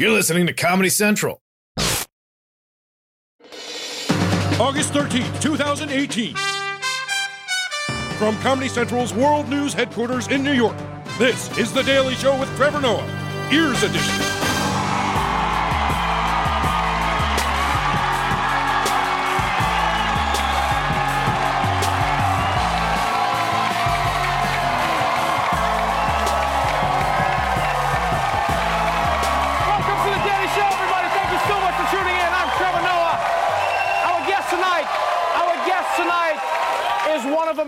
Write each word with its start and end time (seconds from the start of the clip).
You're 0.00 0.12
listening 0.12 0.46
to 0.46 0.52
Comedy 0.52 0.90
Central. 0.90 1.42
August 4.60 4.92
13th, 4.92 5.40
2018. 5.40 6.36
From 8.16 8.38
Comedy 8.38 8.68
Central's 8.68 9.12
World 9.12 9.48
News 9.48 9.72
headquarters 9.72 10.28
in 10.28 10.44
New 10.44 10.52
York, 10.52 10.76
this 11.18 11.50
is 11.58 11.72
The 11.72 11.82
Daily 11.82 12.14
Show 12.14 12.38
with 12.38 12.48
Trevor 12.54 12.80
Noah, 12.80 13.48
Ears 13.52 13.82
Edition. 13.82 14.37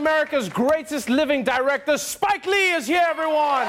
America's 0.01 0.49
greatest 0.49 1.11
living 1.11 1.45
director, 1.45 1.99
Spike 1.99 2.47
Lee 2.47 2.73
is 2.73 2.87
here, 2.87 3.05
everyone. 3.07 3.69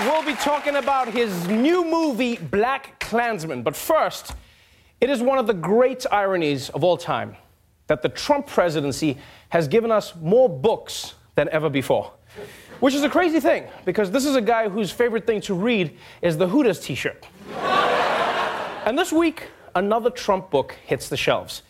We'll 0.00 0.24
be 0.24 0.34
talking 0.42 0.74
about 0.74 1.06
his 1.06 1.46
new 1.46 1.84
movie, 1.84 2.36
BlacKkKlansman. 2.36 3.62
But 3.62 3.76
first, 3.76 4.34
it 5.00 5.08
is 5.08 5.22
one 5.22 5.38
of 5.38 5.46
the 5.46 5.54
great 5.54 6.04
ironies 6.10 6.68
of 6.70 6.82
all 6.82 6.96
time 6.96 7.36
that 7.86 8.02
the 8.02 8.08
Trump 8.08 8.48
presidency 8.48 9.18
has 9.50 9.68
given 9.68 9.92
us 9.92 10.16
more 10.16 10.48
books 10.48 11.14
than 11.36 11.48
ever 11.50 11.70
before. 11.70 12.10
Which 12.80 12.94
is 12.94 13.04
a 13.04 13.08
crazy 13.08 13.38
thing, 13.38 13.68
because 13.84 14.10
this 14.10 14.24
is 14.24 14.34
a 14.34 14.42
guy 14.42 14.68
whose 14.68 14.90
favorite 14.90 15.28
thing 15.28 15.40
to 15.42 15.54
read 15.54 15.96
is 16.22 16.36
the 16.36 16.48
Hooters 16.48 16.80
t 16.80 16.96
shirt. 16.96 17.24
and 18.84 18.98
this 18.98 19.12
week, 19.12 19.44
another 19.76 20.10
Trump 20.10 20.50
book 20.50 20.74
hits 20.84 21.08
the 21.08 21.16
shelves. 21.16 21.62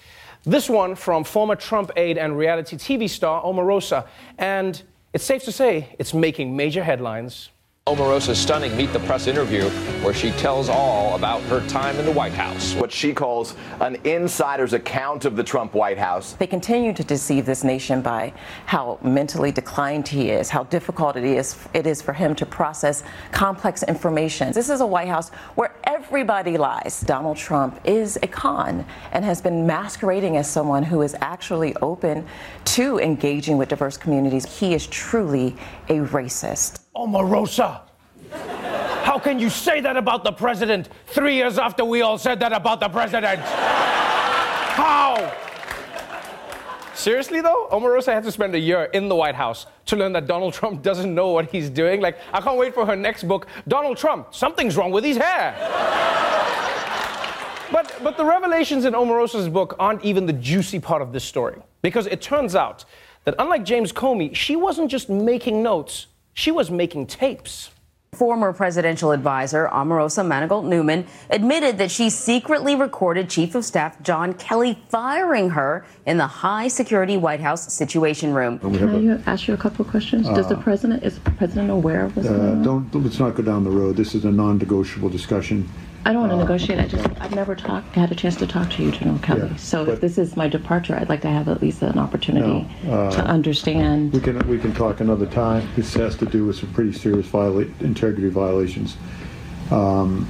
This 0.45 0.69
one 0.69 0.97
from 0.97 1.23
former 1.23 1.55
Trump 1.55 1.93
aide 1.97 2.19
and 2.19 2.37
reality 2.37 2.77
TV 2.77 3.09
star 3.09 3.43
Omarosa. 3.43 4.07
And 4.39 4.83
it's 5.13 5.25
safe 5.25 5.45
to 5.45 5.53
say 5.53 5.95
it's 5.99 6.13
making 6.13 6.57
major 6.57 6.83
headlines. 6.83 7.51
Omarosa's 7.89 8.39
stunning 8.39 8.77
Meet 8.77 8.93
the 8.93 9.01
Press 9.01 9.27
interview, 9.27 9.69
where 10.05 10.15
she 10.15 10.31
tells 10.31 10.69
all 10.69 11.17
about 11.17 11.43
her 11.43 11.67
time 11.67 11.99
in 11.99 12.07
the 12.07 12.13
White 12.13 12.33
House. 12.33 12.77
what 12.77 12.93
she 12.93 13.13
calls 13.13 13.57
an 13.81 13.97
insider's 14.05 14.73
account 14.73 15.25
of 15.25 15.35
the 15.35 15.43
Trump 15.43 15.75
White 15.75 15.99
House. 15.99 16.35
They 16.35 16.47
continue 16.47 16.93
to 16.93 17.03
deceive 17.03 17.45
this 17.45 17.65
nation 17.65 18.01
by 18.01 18.35
how 18.67 19.01
mentally 19.03 19.51
declined 19.51 20.07
he 20.07 20.31
is, 20.31 20.49
how 20.49 20.63
difficult 20.63 21.17
it 21.17 21.25
is 21.25 21.59
it 21.75 21.89
is 21.89 22.01
for 22.01 22.13
him 22.13 22.37
to 22.37 22.47
process 22.47 23.03
complex 23.33 23.83
information. 23.83 24.53
This 24.53 24.71
is 24.71 24.81
a 24.81 24.87
White 24.87 25.09
House 25.09 25.31
where 25.57 25.75
everybody 25.83 26.57
lies. 26.57 27.01
Donald 27.01 27.37
Trump 27.37 27.81
is 27.85 28.17
a 28.23 28.29
con 28.29 28.87
and 29.11 29.25
has 29.25 29.43
been 29.43 29.67
masquerading 29.67 30.37
as 30.37 30.49
someone 30.49 30.85
who 30.85 31.03
is 31.03 31.17
actually 31.21 31.75
open 31.83 32.25
to 32.65 33.01
engaging 33.01 33.59
with 33.59 33.71
diverse 33.71 33.97
communities. 33.97 34.61
He 34.61 34.73
is 34.73 34.87
truly 34.87 35.57
a 35.89 35.97
racist. 35.97 36.79
Omarosa! 36.95 37.81
How 39.03 39.19
can 39.19 39.39
you 39.39 39.51
say 39.51 39.81
that 39.81 39.97
about 39.97 40.25
the 40.25 40.33
president 40.33 40.89
three 41.07 41.35
years 41.37 41.59
after 41.59 41.85
we 41.85 42.03
all 42.03 42.19
said 42.19 42.41
that 42.41 42.53
about 42.53 42.81
the 42.81 42.89
president? 42.89 43.41
How? 44.75 45.33
Seriously, 46.95 47.41
though, 47.41 47.69
Omarosa 47.73 48.13
had 48.13 48.23
to 48.25 48.33
spend 48.33 48.55
a 48.55 48.59
year 48.59 48.85
in 48.93 49.09
the 49.09 49.17
White 49.17 49.35
House 49.35 49.67
to 49.87 49.97
learn 49.97 50.13
that 50.13 50.27
Donald 50.27 50.55
Trump 50.55 50.83
doesn't 50.89 51.15
know 51.15 51.29
what 51.33 51.51
he's 51.51 51.69
doing. 51.69 52.01
Like, 52.01 52.17
I 52.33 52.41
can't 52.41 52.59
wait 52.59 52.75
for 52.75 52.87
her 52.87 52.95
next 52.95 53.25
book. 53.25 53.49
Donald 53.67 53.97
Trump, 53.97 54.35
something's 54.35 54.77
wrong 54.77 54.93
with 54.93 55.03
his 55.03 55.17
hair. 55.17 55.57
But, 57.73 57.99
but 58.05 58.17
the 58.19 58.25
revelations 58.25 58.85
in 58.85 58.93
Omarosa's 58.93 59.49
book 59.49 59.75
aren't 59.79 60.05
even 60.05 60.27
the 60.27 60.33
juicy 60.35 60.79
part 60.79 61.01
of 61.01 61.13
this 61.13 61.25
story. 61.25 61.61
Because 61.81 62.07
it 62.07 62.21
turns 62.21 62.55
out 62.55 62.85
that 63.25 63.35
unlike 63.39 63.65
James 63.65 63.93
Comey, 63.93 64.35
she 64.35 64.57
wasn't 64.57 64.91
just 64.91 65.09
making 65.09 65.63
notes, 65.63 66.07
she 66.35 66.51
was 66.51 66.71
making 66.71 67.07
tapes. 67.07 67.71
Former 68.15 68.53
presidential 68.53 69.11
advisor 69.13 69.71
Omarosa 69.73 70.23
Manigault 70.23 70.67
Newman 70.67 71.07
admitted 71.31 71.79
that 71.79 71.91
she 71.91 72.11
secretly 72.11 72.77
recorded 72.77 73.31
Chief 73.31 73.55
of 73.55 73.65
Staff 73.65 74.03
John 74.03 74.35
Kelly 74.35 74.79
firing 74.91 75.49
her 75.51 75.87
in 76.05 76.19
the 76.19 76.27
high 76.27 76.69
security 76.69 77.17
White 77.17 77.41
House 77.41 77.73
Situation 77.73 78.35
Room. 78.35 78.59
Can 78.59 79.23
I 79.27 79.31
ask 79.31 79.49
you 79.49 79.55
a 79.55 79.57
couple 79.57 79.87
of 79.87 79.91
questions? 79.91 80.29
Does 80.29 80.47
the 80.47 80.59
president, 80.59 81.03
is 81.03 81.19
the 81.21 81.31
president 81.31 81.71
aware 81.71 82.05
of 82.05 82.15
this? 82.15 82.27
Uh, 82.27 82.61
don't, 82.63 82.95
let's 82.95 83.19
not 83.19 83.35
go 83.35 83.43
down 83.43 83.65
the 83.65 83.71
road. 83.71 83.97
This 83.97 84.15
is 84.15 84.27
a 84.27 84.31
non-negotiable 84.31 85.09
discussion. 85.09 85.67
I 86.05 86.13
don't 86.13 86.23
want 86.29 86.33
to 86.33 86.37
negotiate, 86.39 86.81
I 86.81 86.89
just, 86.89 87.09
I've 87.21 87.35
never 87.35 87.55
talked, 87.55 87.95
had 87.95 88.11
a 88.11 88.15
chance 88.17 88.35
to 88.37 88.47
talk 88.47 88.69
to 88.71 88.83
you, 88.83 88.91
General 88.91 89.19
Kelly. 89.21 89.49
Yeah, 89.49 89.57
So 89.57 89.85
but- 89.85 89.95
if 89.95 90.01
this 90.01 90.19
is 90.19 90.37
my 90.37 90.49
departure, 90.49 90.97
I'd 90.97 91.09
like 91.09 91.21
to 91.23 91.29
have 91.31 91.49
at 91.49 91.63
least 91.63 91.81
an 91.83 91.97
opportunity 91.99 92.69
No, 92.83 92.93
uh, 92.93 93.11
to 93.13 93.25
understand. 93.25 94.13
We 94.13 94.21
can, 94.21 94.39
we 94.49 94.59
can 94.59 94.75
talk 94.75 94.99
another 95.01 95.27
time. 95.27 95.69
This 95.77 95.95
has 95.95 96.17
to 96.17 96.27
do 96.27 96.45
with 96.47 96.57
some 96.57 96.73
pretty 96.73 96.93
serious 96.93 97.27
viola, 97.27 97.67
integrity 97.81 98.29
violations. 98.31 98.97
Um, 99.71 100.29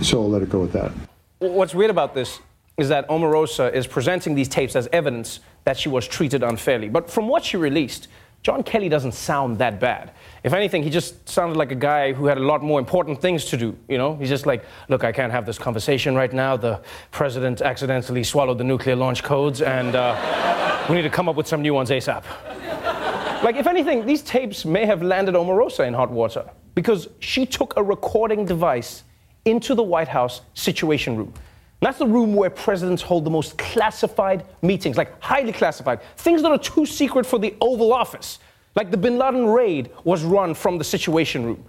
so 0.00 0.22
I'll 0.22 0.30
let 0.30 0.40
it 0.40 0.48
go 0.48 0.60
with 0.60 0.72
that. 0.72 0.92
What's 1.38 1.74
weird 1.74 1.90
about 1.90 2.14
this 2.14 2.40
is 2.78 2.88
that 2.88 3.06
Omarosa 3.08 3.72
is 3.74 3.86
presenting 3.86 4.34
these 4.34 4.48
tapes 4.48 4.74
as 4.74 4.88
evidence 4.90 5.40
that 5.64 5.76
she 5.76 5.90
was 5.90 6.08
treated 6.08 6.42
unfairly. 6.42 6.88
But 6.88 7.10
from 7.10 7.28
what 7.28 7.44
she 7.44 7.56
released, 7.58 8.08
John 8.44 8.62
Kelly 8.62 8.90
doesn't 8.90 9.12
sound 9.12 9.56
that 9.56 9.80
bad. 9.80 10.12
If 10.42 10.52
anything, 10.52 10.82
he 10.82 10.90
just 10.90 11.26
sounded 11.26 11.56
like 11.56 11.72
a 11.72 11.74
guy 11.74 12.12
who 12.12 12.26
had 12.26 12.36
a 12.36 12.42
lot 12.42 12.62
more 12.62 12.78
important 12.78 13.22
things 13.22 13.46
to 13.46 13.56
do. 13.56 13.74
You 13.88 13.96
know, 13.96 14.16
he's 14.16 14.28
just 14.28 14.44
like, 14.44 14.66
look, 14.90 15.02
I 15.02 15.12
can't 15.12 15.32
have 15.32 15.46
this 15.46 15.56
conversation 15.56 16.14
right 16.14 16.30
now. 16.30 16.54
The 16.58 16.82
president 17.10 17.62
accidentally 17.62 18.22
swallowed 18.22 18.58
the 18.58 18.64
nuclear 18.64 18.96
launch 18.96 19.22
codes, 19.22 19.62
and 19.62 19.96
uh, 19.96 20.86
we 20.90 20.94
need 20.94 21.02
to 21.02 21.10
come 21.10 21.26
up 21.26 21.36
with 21.36 21.46
some 21.46 21.62
new 21.62 21.72
ones 21.72 21.88
ASAP. 21.88 22.22
Like, 23.42 23.56
if 23.56 23.66
anything, 23.66 24.04
these 24.04 24.20
tapes 24.20 24.66
may 24.66 24.84
have 24.84 25.02
landed 25.02 25.34
Omarosa 25.34 25.86
in 25.86 25.94
hot 25.94 26.10
water 26.10 26.44
because 26.74 27.08
she 27.20 27.46
took 27.46 27.72
a 27.78 27.82
recording 27.82 28.44
device 28.44 29.04
into 29.46 29.74
the 29.74 29.82
White 29.82 30.08
House 30.08 30.42
Situation 30.52 31.16
Room. 31.16 31.32
That's 31.84 31.98
the 31.98 32.06
room 32.06 32.34
where 32.34 32.50
presidents 32.50 33.02
hold 33.02 33.24
the 33.24 33.30
most 33.30 33.58
classified 33.58 34.46
meetings, 34.62 34.96
like 34.96 35.20
highly 35.22 35.52
classified, 35.52 36.00
things 36.16 36.42
that 36.42 36.50
are 36.50 36.58
too 36.58 36.86
secret 36.86 37.26
for 37.26 37.38
the 37.38 37.54
Oval 37.60 37.92
Office. 37.92 38.38
Like 38.74 38.90
the 38.90 38.96
bin 38.96 39.18
Laden 39.18 39.46
raid 39.46 39.90
was 40.02 40.22
run 40.22 40.54
from 40.54 40.78
the 40.78 40.84
Situation 40.84 41.44
Room. 41.44 41.64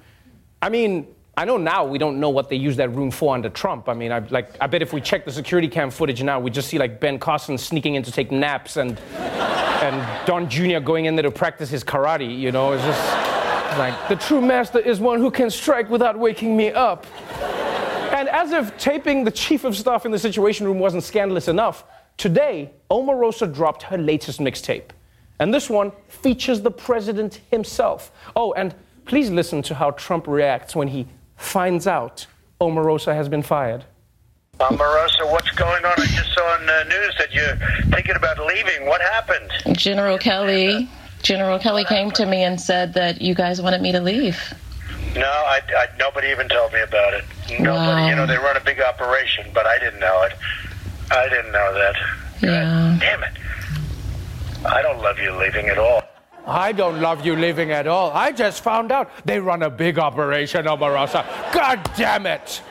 I 0.62 0.70
mean, 0.70 1.08
I 1.38 1.44
know 1.44 1.58
now 1.58 1.84
we 1.84 1.98
don't 1.98 2.20
know 2.20 2.30
what 2.30 2.50
they 2.50 2.56
used 2.56 2.78
that 2.78 2.90
room 2.90 3.12
for 3.12 3.36
under 3.36 3.50
Trump. 3.50 3.90
I 3.90 3.94
mean, 3.94 4.12
I, 4.12 4.20
like, 4.20 4.56
I 4.62 4.68
bet 4.68 4.82
if 4.82 4.94
we 4.94 5.02
check 5.02 5.26
the 5.26 5.32
security 5.32 5.68
cam 5.68 5.92
footage 5.92 6.24
now, 6.24 6.40
we 6.40 6.50
just 6.50 6.70
see 6.70 6.78
like 6.78 7.02
Ben 7.02 7.20
Carson 7.20 7.58
sneaking 7.58 7.96
in 7.96 8.04
to 8.04 8.12
take 8.12 8.32
naps 8.32 8.78
and 8.78 8.98
and 9.20 10.26
Don 10.26 10.50
Jr. 10.50 10.80
going 10.80 11.06
in 11.06 11.16
there 11.16 11.24
to 11.24 11.32
practice 11.32 11.70
his 11.70 11.84
karate. 11.84 12.40
You 12.40 12.54
know, 12.54 12.72
it's 12.72 12.84
just 12.84 13.78
like 13.78 14.08
the 14.08 14.16
true 14.16 14.42
master 14.42 14.80
is 14.80 15.02
one 15.02 15.20
who 15.20 15.30
can 15.30 15.50
strike 15.50 15.90
without 15.90 16.18
waking 16.18 16.56
me 16.56 16.72
up. 16.72 17.06
And 18.46 18.54
as 18.54 18.68
if 18.68 18.78
taping 18.78 19.24
the 19.24 19.32
chief 19.32 19.64
of 19.64 19.76
staff 19.76 20.06
in 20.06 20.12
the 20.12 20.20
Situation 20.20 20.68
Room 20.68 20.78
wasn't 20.78 21.04
scandalous 21.04 21.48
enough, 21.48 21.84
today 22.16 22.70
Omarosa 22.92 23.52
dropped 23.52 23.82
her 23.82 23.98
latest 23.98 24.40
mixtape, 24.40 24.92
and 25.40 25.52
this 25.52 25.68
one 25.68 25.92
features 26.10 26.62
the 26.62 26.70
president 26.70 27.42
himself. 27.50 28.12
Oh, 28.36 28.54
and 28.54 28.76
please 29.06 29.32
listen 29.32 29.64
to 29.64 29.74
how 29.74 29.90
Trump 29.92 30.28
reacts 30.28 30.76
when 30.76 30.90
he 30.90 31.08
finds 31.38 31.88
out 31.88 32.28
Omarosa 32.62 33.16
has 33.16 33.28
been 33.28 33.42
fired. 33.42 33.84
Omarosa, 34.60 35.32
what's 35.32 35.50
going 35.54 35.84
on? 35.84 35.94
I 35.98 36.06
just 36.06 36.32
saw 36.32 36.44
on 36.54 36.68
the 36.68 36.84
news 36.84 37.16
that 37.18 37.34
you're 37.34 37.58
thinking 37.92 38.16
about 38.16 38.38
leaving. 38.38 38.86
What 38.86 39.02
happened? 39.02 39.50
General 39.76 40.20
Kelly, 40.20 40.88
General 41.24 41.58
Kelly 41.58 41.84
came 41.86 42.12
to 42.12 42.28
me 42.28 42.44
and 42.44 42.62
said 42.62 42.94
that 42.94 43.24
you 43.24 43.34
guys 43.34 43.60
wanted 43.60 43.82
me 43.82 43.92
to 43.92 44.00
leave. 44.00 44.54
No, 45.16 45.22
I, 45.22 45.62
I, 45.78 45.88
nobody 45.98 46.28
even 46.28 46.50
told 46.50 46.74
me 46.74 46.82
about 46.82 47.14
it. 47.14 47.24
Nobody. 47.52 47.68
Wow. 47.70 48.10
You 48.10 48.16
know, 48.16 48.28
they 48.28 48.38
run 48.38 48.58
a 48.58 48.64
big 48.64 48.82
operation, 48.82 49.46
but 49.54 49.66
I 49.66 49.80
didn't 49.80 50.00
know 50.00 50.24
it. 50.24 50.34
I 51.12 51.30
didn't 51.30 51.52
know 51.52 51.74
that. 51.74 51.96
Yeah. 52.42 52.98
Damn 53.00 53.24
it. 53.24 53.32
I 54.66 54.82
don't 54.82 55.02
love 55.02 55.18
you 55.20 55.32
leaving 55.32 55.70
at 55.70 55.78
all. 55.78 56.04
I 56.48 56.74
don't 56.74 57.02
love 57.02 57.26
you 57.26 57.36
leaving 57.36 57.72
at 57.72 57.88
all. 57.88 58.12
I 58.12 58.32
just 58.32 58.64
found 58.64 58.92
out 58.92 59.10
they 59.26 59.40
run 59.40 59.64
a 59.64 59.70
big 59.70 59.98
operation, 59.98 60.66
Omarosa. 60.66 61.26
God 61.54 61.90
damn 61.96 62.26
it. 62.26 62.62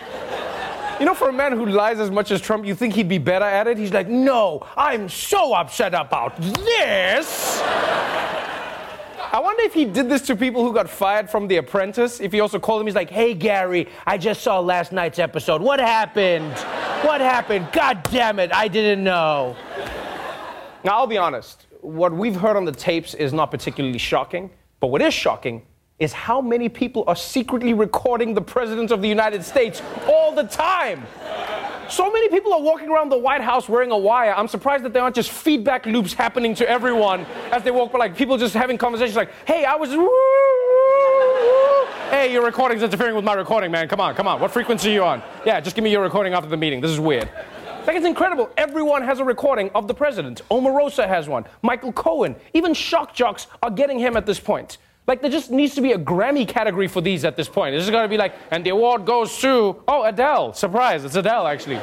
You 1.00 1.06
know, 1.06 1.14
for 1.14 1.28
a 1.28 1.32
man 1.32 1.52
who 1.52 1.66
lies 1.66 1.98
as 1.98 2.10
much 2.10 2.30
as 2.30 2.40
Trump, 2.40 2.66
you 2.66 2.74
think 2.74 2.94
he'd 2.94 3.08
be 3.08 3.18
better 3.18 3.44
at 3.44 3.66
it? 3.66 3.78
He's 3.78 3.92
like, 3.92 4.08
no, 4.08 4.64
I'm 4.76 5.08
so 5.08 5.54
upset 5.54 5.92
about 5.92 6.40
this. 6.40 7.60
I 9.34 9.40
wonder 9.40 9.64
if 9.64 9.74
he 9.74 9.84
did 9.84 10.08
this 10.08 10.22
to 10.28 10.36
people 10.36 10.64
who 10.64 10.72
got 10.72 10.88
fired 10.88 11.28
from 11.28 11.48
The 11.48 11.56
Apprentice. 11.56 12.20
If 12.20 12.30
he 12.30 12.38
also 12.38 12.60
called 12.60 12.78
them, 12.78 12.86
he's 12.86 12.94
like, 12.94 13.10
hey, 13.10 13.34
Gary, 13.34 13.88
I 14.06 14.16
just 14.16 14.42
saw 14.42 14.60
last 14.60 14.92
night's 14.92 15.18
episode. 15.18 15.60
What 15.60 15.80
happened? 15.80 16.52
What 17.04 17.20
happened? 17.20 17.66
God 17.72 18.04
damn 18.12 18.38
it, 18.38 18.54
I 18.54 18.68
didn't 18.68 19.02
know. 19.02 19.56
Now, 20.84 20.98
I'll 20.98 21.08
be 21.08 21.18
honest. 21.18 21.66
What 21.80 22.12
we've 22.12 22.36
heard 22.36 22.56
on 22.56 22.64
the 22.64 22.70
tapes 22.70 23.12
is 23.14 23.32
not 23.32 23.50
particularly 23.50 23.98
shocking, 23.98 24.50
but 24.78 24.86
what 24.86 25.02
is 25.02 25.12
shocking 25.12 25.62
is 25.98 26.12
how 26.12 26.40
many 26.40 26.68
people 26.68 27.02
are 27.08 27.16
secretly 27.16 27.74
recording 27.74 28.34
the 28.34 28.40
President 28.40 28.92
of 28.92 29.02
the 29.02 29.08
United 29.08 29.42
States 29.42 29.82
all 30.06 30.32
the 30.32 30.44
time. 30.44 31.02
So 31.88 32.10
many 32.10 32.28
people 32.28 32.52
are 32.52 32.60
walking 32.60 32.88
around 32.88 33.10
the 33.10 33.18
White 33.18 33.42
House 33.42 33.68
wearing 33.68 33.90
a 33.90 33.98
wire. 33.98 34.34
I'm 34.34 34.48
surprised 34.48 34.84
that 34.84 34.92
there 34.92 35.02
aren't 35.02 35.14
just 35.14 35.30
feedback 35.30 35.86
loops 35.86 36.14
happening 36.14 36.54
to 36.56 36.68
everyone 36.68 37.26
as 37.52 37.62
they 37.62 37.70
walk 37.70 37.92
by, 37.92 37.98
like 37.98 38.16
people 38.16 38.38
just 38.38 38.54
having 38.54 38.78
conversations 38.78 39.16
like, 39.16 39.30
hey, 39.46 39.64
I 39.64 39.76
was. 39.76 39.90
Hey, 42.10 42.32
your 42.32 42.44
recording's 42.44 42.82
interfering 42.82 43.14
with 43.14 43.24
my 43.24 43.34
recording, 43.34 43.70
man. 43.70 43.88
Come 43.88 44.00
on, 44.00 44.14
come 44.14 44.26
on. 44.26 44.40
What 44.40 44.50
frequency 44.50 44.90
are 44.90 44.92
you 44.92 45.04
on? 45.04 45.22
Yeah, 45.44 45.60
just 45.60 45.76
give 45.76 45.84
me 45.84 45.90
your 45.90 46.02
recording 46.02 46.32
after 46.32 46.48
the 46.48 46.56
meeting. 46.56 46.80
This 46.80 46.90
is 46.90 47.00
weird. 47.00 47.28
Like, 47.86 47.96
it's 47.96 48.06
incredible. 48.06 48.50
Everyone 48.56 49.02
has 49.02 49.18
a 49.18 49.24
recording 49.24 49.70
of 49.74 49.86
the 49.86 49.94
president. 49.94 50.40
Omarosa 50.50 51.06
has 51.06 51.28
one. 51.28 51.44
Michael 51.60 51.92
Cohen. 51.92 52.34
Even 52.54 52.72
shock 52.72 53.14
jocks 53.14 53.46
are 53.62 53.70
getting 53.70 53.98
him 53.98 54.16
at 54.16 54.24
this 54.24 54.40
point. 54.40 54.78
Like, 55.06 55.20
there 55.20 55.30
just 55.30 55.50
needs 55.50 55.74
to 55.74 55.82
be 55.82 55.92
a 55.92 55.98
Grammy 55.98 56.48
category 56.48 56.88
for 56.88 57.02
these 57.02 57.24
at 57.24 57.36
this 57.36 57.48
point. 57.48 57.74
This 57.74 57.84
is 57.84 57.90
to 57.90 58.08
be 58.08 58.16
like, 58.16 58.34
and 58.50 58.64
the 58.64 58.70
award 58.70 59.04
goes 59.04 59.38
to, 59.40 59.82
oh, 59.86 60.04
Adele. 60.04 60.54
Surprise, 60.54 61.04
it's 61.04 61.14
Adele, 61.14 61.46
actually. 61.46 61.76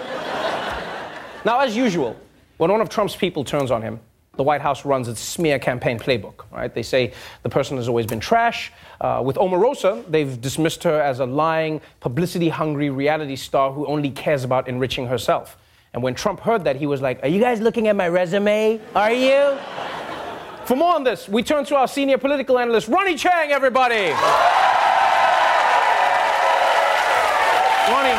now, 1.46 1.60
as 1.60 1.76
usual, 1.76 2.16
when 2.58 2.72
one 2.72 2.82
of 2.82 2.90
Trump's 2.90 3.16
people 3.16 3.44
turns 3.44 3.70
on 3.70 3.82
him, 3.82 4.00
the 4.38 4.44
White 4.44 4.62
House 4.62 4.86
runs 4.86 5.08
its 5.08 5.20
smear 5.20 5.60
campaign 5.60 6.00
playbook, 6.00 6.46
right? 6.52 6.74
They 6.74 6.84
say 6.84 7.14
the 7.44 7.50
person 7.50 7.78
has 7.78 7.88
always 7.88 8.06
been 8.06 8.20
trash. 8.20 8.72
Uh, 9.00 9.22
with 9.24 9.36
Omarosa, 9.36 10.10
they've 10.10 10.40
dismissed 10.40 10.84
her 10.84 11.00
as 11.00 11.20
a 11.20 11.26
lying, 11.26 11.82
publicity 12.00 12.50
hungry 12.50 12.90
reality 12.90 13.36
star 13.36 13.72
who 13.72 13.86
only 13.86 14.10
cares 14.10 14.44
about 14.44 14.68
enriching 14.68 15.06
herself. 15.08 15.58
And 15.94 16.02
when 16.02 16.16
Trump 16.16 16.40
heard 16.40 16.64
that, 16.64 16.78
he 16.78 16.88
was 16.88 17.02
like, 17.02 17.22
Are 17.24 17.28
you 17.28 17.42
guys 17.42 17.60
looking 17.60 17.88
at 17.88 17.96
my 17.96 18.08
resume? 18.08 18.80
Are 18.96 19.12
you? 19.12 19.58
For 20.66 20.76
more 20.76 20.96
on 20.96 21.04
this, 21.04 21.28
we 21.28 21.44
turn 21.44 21.66
to 21.66 21.76
our 21.76 21.88
senior 21.88 22.18
political 22.18 22.58
analyst, 22.60 22.88
Ronnie 22.88 23.16
Chieng, 23.16 23.50
everybody. 23.50 24.12
Ronnie, 27.92 28.16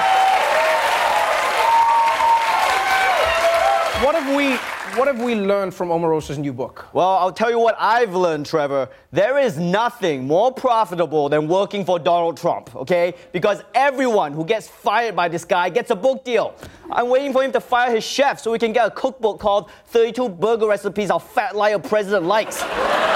what 4.04 4.14
have 4.16 4.36
we 4.36 4.58
what 4.96 5.06
have 5.06 5.20
we 5.20 5.34
learned 5.34 5.72
from 5.74 5.88
Omarosa's 5.88 6.38
new 6.38 6.52
book? 6.52 6.86
Well, 6.92 7.08
I'll 7.08 7.32
tell 7.32 7.50
you 7.50 7.58
what 7.58 7.76
I've 7.78 8.14
learned, 8.14 8.46
Trevor. 8.46 8.88
There 9.10 9.38
is 9.38 9.58
nothing 9.58 10.26
more 10.26 10.52
profitable 10.52 11.28
than 11.28 11.48
working 11.48 11.84
for 11.84 11.98
Donald 11.98 12.36
Trump, 12.36 12.74
okay? 12.76 13.14
Because 13.32 13.62
everyone 13.74 14.32
who 14.32 14.44
gets 14.44 14.68
fired 14.68 15.16
by 15.16 15.28
this 15.28 15.44
guy 15.44 15.70
gets 15.70 15.90
a 15.90 15.96
book 15.96 16.24
deal. 16.24 16.54
I'm 16.90 17.08
waiting 17.08 17.32
for 17.32 17.42
him 17.42 17.52
to 17.52 17.60
fire 17.60 17.94
his 17.94 18.04
chef 18.04 18.40
so 18.40 18.52
we 18.52 18.58
can 18.58 18.72
get 18.72 18.86
a 18.86 18.90
cookbook 18.90 19.38
called 19.40 19.70
32 19.86 20.28
Burger 20.28 20.66
Recipes 20.66 21.10
Our 21.10 21.20
Fat 21.20 21.56
Liar 21.56 21.78
President 21.78 22.24
Likes. 22.24 22.62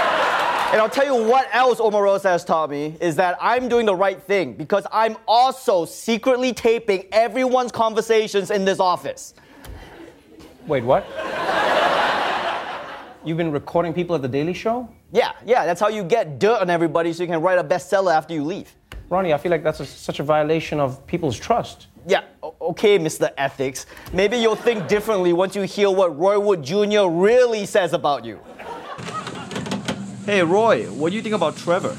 And 0.72 0.80
I'll 0.80 0.90
tell 0.90 1.06
you 1.06 1.30
what 1.30 1.48
else 1.52 1.78
Omarosa 1.78 2.24
has 2.24 2.44
taught 2.44 2.70
me 2.70 2.96
is 3.00 3.14
that 3.16 3.38
I'm 3.40 3.68
doing 3.68 3.86
the 3.86 3.94
right 3.94 4.20
thing 4.20 4.54
because 4.54 4.84
I'm 4.90 5.16
also 5.28 5.84
secretly 5.84 6.52
taping 6.52 7.04
everyone's 7.12 7.70
conversations 7.70 8.50
in 8.50 8.64
this 8.64 8.80
office. 8.80 9.32
Wait, 10.66 10.82
what? 10.82 11.06
You've 13.24 13.36
been 13.36 13.52
recording 13.52 13.94
people 13.94 14.16
at 14.16 14.22
The 14.22 14.28
Daily 14.28 14.52
Show? 14.52 14.88
Yeah, 15.12 15.32
yeah, 15.44 15.64
that's 15.64 15.80
how 15.80 15.88
you 15.88 16.02
get 16.02 16.40
dirt 16.40 16.60
on 16.60 16.70
everybody 16.70 17.12
so 17.12 17.22
you 17.22 17.28
can 17.28 17.40
write 17.40 17.58
a 17.58 17.64
bestseller 17.64 18.12
after 18.12 18.34
you 18.34 18.42
leave. 18.42 18.74
Ronnie, 19.08 19.32
I 19.32 19.38
feel 19.38 19.52
like 19.52 19.62
that's 19.62 19.78
a, 19.78 19.86
such 19.86 20.18
a 20.18 20.24
violation 20.24 20.80
of 20.80 21.06
people's 21.06 21.38
trust. 21.38 21.86
Yeah, 22.08 22.22
okay, 22.60 22.98
Mr. 22.98 23.30
Ethics. 23.38 23.86
Maybe 24.12 24.38
you'll 24.38 24.56
think 24.56 24.88
differently 24.88 25.32
once 25.32 25.54
you 25.54 25.62
hear 25.62 25.88
what 25.88 26.18
Roy 26.18 26.38
Wood 26.40 26.64
Jr. 26.64 27.06
really 27.08 27.64
says 27.64 27.92
about 27.92 28.24
you. 28.24 28.40
Hey, 30.24 30.42
Roy, 30.42 30.86
what 30.86 31.10
do 31.10 31.16
you 31.16 31.22
think 31.22 31.36
about 31.36 31.56
Trevor? 31.56 31.96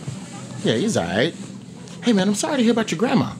Yeah, 0.64 0.76
he's 0.76 0.98
alright. 0.98 1.34
Hey, 2.04 2.12
man, 2.12 2.28
I'm 2.28 2.36
sorry 2.36 2.58
to 2.58 2.64
hear 2.64 2.74
about 2.74 2.92
your 2.92 2.98
grandma. 2.98 3.32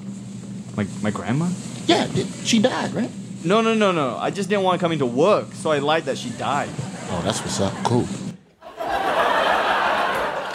My, 0.78 0.88
my 1.02 1.12
grandma? 1.12 1.50
Yeah, 1.86 2.08
she 2.44 2.60
died, 2.60 2.94
right? 2.94 3.12
No, 3.44 3.62
no, 3.62 3.74
no, 3.74 3.92
no. 3.92 4.18
I 4.18 4.30
just 4.32 4.50
didn't 4.50 4.64
want 4.64 4.80
to 4.80 4.84
come 4.84 4.92
into 4.92 5.06
work, 5.06 5.54
so 5.54 5.72
I 5.72 5.80
lied 5.80 6.06
that 6.06 6.18
she 6.18 6.30
died. 6.32 6.70
Oh, 7.10 7.22
that's 7.24 7.40
what's 7.42 7.60
up. 7.62 7.74
Cool. 7.84 8.08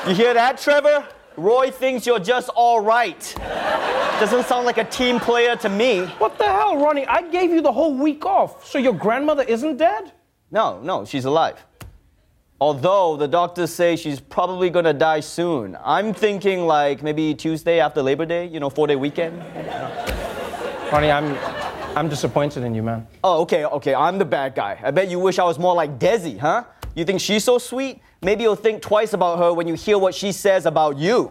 You 0.08 0.14
hear 0.14 0.34
that, 0.34 0.58
Trevor? 0.58 1.06
Roy 1.37 1.70
thinks 1.70 2.06
you're 2.06 2.19
just 2.19 2.49
all 2.50 2.81
right. 2.81 3.34
Doesn't 4.19 4.44
sound 4.46 4.67
like 4.67 4.79
a 4.79 4.84
team 4.84 5.19
player 5.20 5.56
to 5.56 5.69
me. 5.69 6.06
What 6.19 6.38
the 6.38 6.44
hell, 6.44 6.76
Ronnie? 6.76 7.06
I 7.06 7.23
gave 7.23 7.50
you 7.50 7.62
the 7.62 7.73
whole 7.73 7.94
week 7.96 8.26
off. 8.26 8.67
So 8.67 8.79
your 8.79 8.93
grandmother 8.93 9.43
isn't 9.44 9.76
dead? 9.76 10.12
No, 10.50 10.81
no, 10.81 11.05
she's 11.05 11.25
alive. 11.25 11.64
Although 12.61 13.17
the 13.17 13.26
doctors 13.26 13.73
say 13.73 13.96
she's 13.96 14.20
probably 14.20 14.70
gonna 14.70 14.93
die 14.93 15.20
soon. 15.20 15.76
I'm 15.82 16.12
thinking 16.14 16.67
like 16.67 17.02
maybe 17.02 17.34
Tuesday 17.34 17.81
after 17.81 18.02
Labor 18.02 18.26
Day, 18.26 18.46
you 18.46 18.61
know, 18.61 18.70
four 18.70 18.87
day 18.87 18.94
weekend. 18.96 19.38
Ronnie, 20.93 21.11
I'm, 21.11 21.34
I'm 21.94 22.09
disappointed 22.09 22.65
in 22.65 22.75
you, 22.75 22.83
man. 22.83 23.06
Oh, 23.23 23.43
okay, 23.43 23.67
okay, 23.67 23.94
I'm 23.94 24.17
the 24.19 24.25
bad 24.25 24.55
guy. 24.55 24.79
I 24.83 24.91
bet 24.91 25.11
you 25.11 25.19
wish 25.19 25.39
I 25.39 25.44
was 25.44 25.59
more 25.59 25.75
like 25.75 25.99
Desi, 25.99 26.39
huh? 26.39 26.65
You 26.94 27.05
think 27.05 27.21
she's 27.21 27.44
so 27.44 27.59
sweet? 27.59 28.00
Maybe 28.23 28.44
you'll 28.44 28.56
think 28.56 28.81
twice 28.81 29.12
about 29.12 29.39
her 29.39 29.53
when 29.53 29.69
you 29.69 29.75
hear 29.75 29.99
what 29.99 30.15
she 30.15 30.33
says 30.33 30.65
about 30.65 30.97
you. 30.97 31.31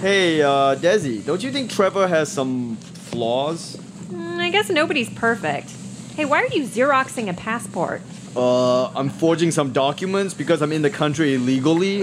Hey, 0.00 0.42
uh, 0.42 0.76
Desi, 0.76 1.24
don't 1.24 1.42
you 1.42 1.50
think 1.50 1.70
Trevor 1.70 2.06
has 2.06 2.30
some 2.30 2.76
flaws? 2.76 3.76
Mm, 4.10 4.40
I 4.40 4.50
guess 4.50 4.68
nobody's 4.68 5.08
perfect. 5.10 5.70
Hey, 6.14 6.26
why 6.26 6.42
are 6.42 6.48
you 6.48 6.64
Xeroxing 6.64 7.30
a 7.30 7.32
passport? 7.32 8.02
Uh, 8.36 8.88
I'm 8.88 9.08
forging 9.08 9.50
some 9.50 9.72
documents 9.72 10.34
because 10.34 10.60
I'm 10.60 10.72
in 10.72 10.82
the 10.82 10.90
country 10.90 11.34
illegally. 11.34 12.02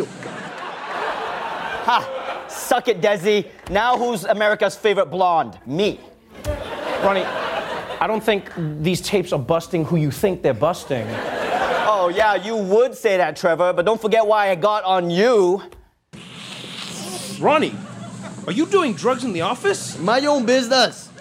Ha! 1.86 2.23
Suck 2.74 2.88
it, 2.88 3.02
Desi. 3.02 3.46
Now 3.70 4.00
who's 4.00 4.24
America's 4.24 4.76
favorite 4.76 5.12
blonde? 5.12 5.60
Me. 5.68 6.00
Ronnie, 7.04 7.22
I 7.22 8.08
don't 8.08 8.24
think 8.24 8.52
these 8.82 9.00
tapes 9.00 9.32
are 9.32 9.38
busting 9.38 9.86
who 9.86 9.96
you 9.96 10.10
think 10.10 10.42
they're 10.42 10.56
busting. 10.56 11.06
Oh, 11.86 12.12
yeah, 12.12 12.34
you 12.34 12.58
would 12.58 12.96
say 12.96 13.18
that, 13.18 13.36
Trevor, 13.36 13.74
but 13.74 13.86
don't 13.86 14.02
forget 14.02 14.26
why 14.26 14.50
I 14.50 14.56
got 14.56 14.84
on 14.86 15.12
you. 15.12 15.62
Ronnie, 17.40 17.76
are 18.48 18.54
you 18.54 18.66
doing 18.66 18.96
drugs 18.96 19.24
in 19.24 19.34
the 19.34 19.42
office? 19.42 20.00
My 20.00 20.26
own 20.26 20.48
business. 20.48 21.12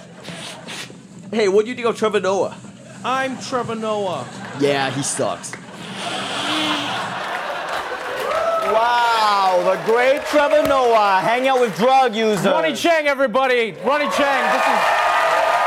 Hey, 1.30 1.48
what 1.48 1.66
do 1.66 1.68
you 1.68 1.74
think 1.74 1.86
of 1.86 1.98
Trevor 1.98 2.20
Noah? 2.20 2.56
I'm 3.04 3.38
Trevor 3.42 3.74
Noah. 3.74 4.26
Yeah, 4.58 4.90
he 4.90 5.02
sucks. 5.02 5.52
Wow, 8.82 9.62
the 9.62 9.92
great 9.92 10.24
Trevor 10.24 10.66
Noah 10.66 11.20
hang 11.20 11.46
out 11.46 11.60
with 11.60 11.76
drug 11.76 12.16
users. 12.16 12.44
Ronnie 12.44 12.72
Chieng, 12.72 13.04
everybody. 13.04 13.76
Ronnie 13.84 14.06
Chieng, 14.06 14.42
this 14.50 14.64
is 14.66 14.80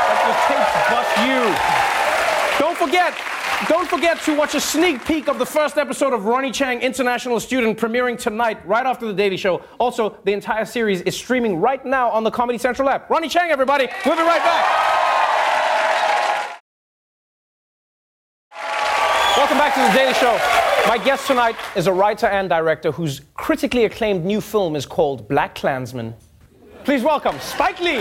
like 0.04 0.20
the 0.28 0.34
tapes 0.44 0.76
bust 0.90 1.16
you. 1.24 1.40
Don't 2.58 2.76
forget, 2.76 3.14
don't 3.70 3.88
forget 3.88 4.20
to 4.24 4.36
watch 4.36 4.54
a 4.54 4.60
sneak 4.60 5.02
peek 5.06 5.30
of 5.30 5.38
the 5.38 5.46
first 5.46 5.78
episode 5.78 6.12
of 6.12 6.26
Ronnie 6.26 6.50
Chieng 6.50 6.82
International 6.82 7.40
Student 7.40 7.78
premiering 7.78 8.18
tonight, 8.18 8.58
right 8.66 8.84
after 8.84 9.06
the 9.06 9.14
Daily 9.14 9.38
Show. 9.38 9.62
Also, 9.78 10.18
the 10.24 10.34
entire 10.34 10.66
series 10.66 11.00
is 11.00 11.16
streaming 11.16 11.58
right 11.58 11.86
now 11.86 12.10
on 12.10 12.22
the 12.22 12.30
Comedy 12.30 12.58
Central 12.58 12.86
app. 12.90 13.08
Ronnie 13.08 13.30
Chieng, 13.30 13.48
everybody. 13.48 13.88
We'll 14.04 14.16
be 14.16 14.22
right 14.24 14.44
back. 14.44 14.85
Back 19.66 19.74
to 19.74 19.80
the 19.80 19.98
Daily 19.98 20.14
Show. 20.14 20.38
My 20.86 20.96
guest 20.96 21.26
tonight 21.26 21.56
is 21.74 21.88
a 21.88 21.92
writer 21.92 22.26
and 22.26 22.48
director 22.48 22.92
whose 22.92 23.22
critically 23.34 23.84
acclaimed 23.84 24.24
new 24.24 24.40
film 24.40 24.76
is 24.76 24.86
called 24.86 25.28
BlacKkKlansman. 25.28 26.14
Please 26.84 27.02
welcome 27.02 27.36
Spike 27.40 27.80
Lee. 27.80 27.98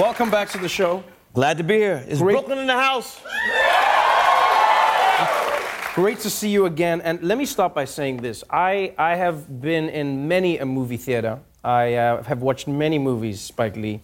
Welcome 0.00 0.30
back 0.30 0.48
to 0.48 0.58
the 0.58 0.68
show. 0.70 1.04
Glad 1.34 1.58
to 1.58 1.64
be 1.64 1.74
here. 1.74 2.04
Is 2.06 2.20
Great. 2.20 2.34
Brooklyn 2.34 2.58
in 2.58 2.68
the 2.68 2.74
house? 2.74 3.20
Great 5.96 6.20
to 6.20 6.30
see 6.30 6.48
you 6.48 6.66
again. 6.66 7.00
And 7.00 7.20
let 7.22 7.36
me 7.36 7.44
start 7.44 7.74
by 7.74 7.86
saying 7.86 8.18
this. 8.18 8.44
I, 8.48 8.94
I 8.96 9.16
have 9.16 9.60
been 9.60 9.88
in 9.88 10.28
many 10.28 10.58
a 10.58 10.64
movie 10.64 10.96
theater. 10.96 11.40
I 11.64 11.94
uh, 11.94 12.22
have 12.22 12.40
watched 12.40 12.68
many 12.68 13.00
movies, 13.00 13.40
Spike 13.40 13.74
Lee. 13.74 14.00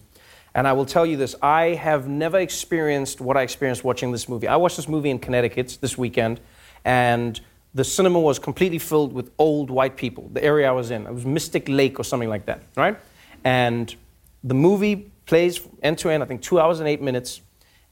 And 0.53 0.67
I 0.67 0.73
will 0.73 0.85
tell 0.85 1.05
you 1.05 1.15
this 1.15 1.33
I 1.41 1.67
have 1.67 2.09
never 2.09 2.37
experienced 2.37 3.21
what 3.21 3.37
I 3.37 3.43
experienced 3.43 3.85
watching 3.85 4.11
this 4.11 4.27
movie. 4.27 4.49
I 4.49 4.57
watched 4.57 4.75
this 4.75 4.89
movie 4.89 5.09
in 5.09 5.17
Connecticut 5.17 5.77
this 5.79 5.97
weekend, 5.97 6.41
and 6.83 7.39
the 7.73 7.85
cinema 7.85 8.19
was 8.19 8.39
completely 8.39 8.79
filled 8.79 9.13
with 9.13 9.31
old 9.37 9.69
white 9.69 9.95
people, 9.95 10.29
the 10.33 10.43
area 10.43 10.67
I 10.67 10.73
was 10.73 10.91
in. 10.91 11.07
It 11.07 11.13
was 11.13 11.25
Mystic 11.25 11.69
Lake 11.69 11.97
or 11.97 12.03
something 12.03 12.27
like 12.27 12.45
that, 12.47 12.63
right? 12.75 12.97
And 13.45 13.95
the 14.43 14.53
movie 14.53 15.11
plays 15.31 15.61
end 15.81 15.97
to 15.97 16.09
end, 16.09 16.21
I 16.21 16.25
think 16.25 16.41
two 16.41 16.59
hours 16.59 16.81
and 16.81 16.89
eight 16.89 17.01
minutes, 17.01 17.39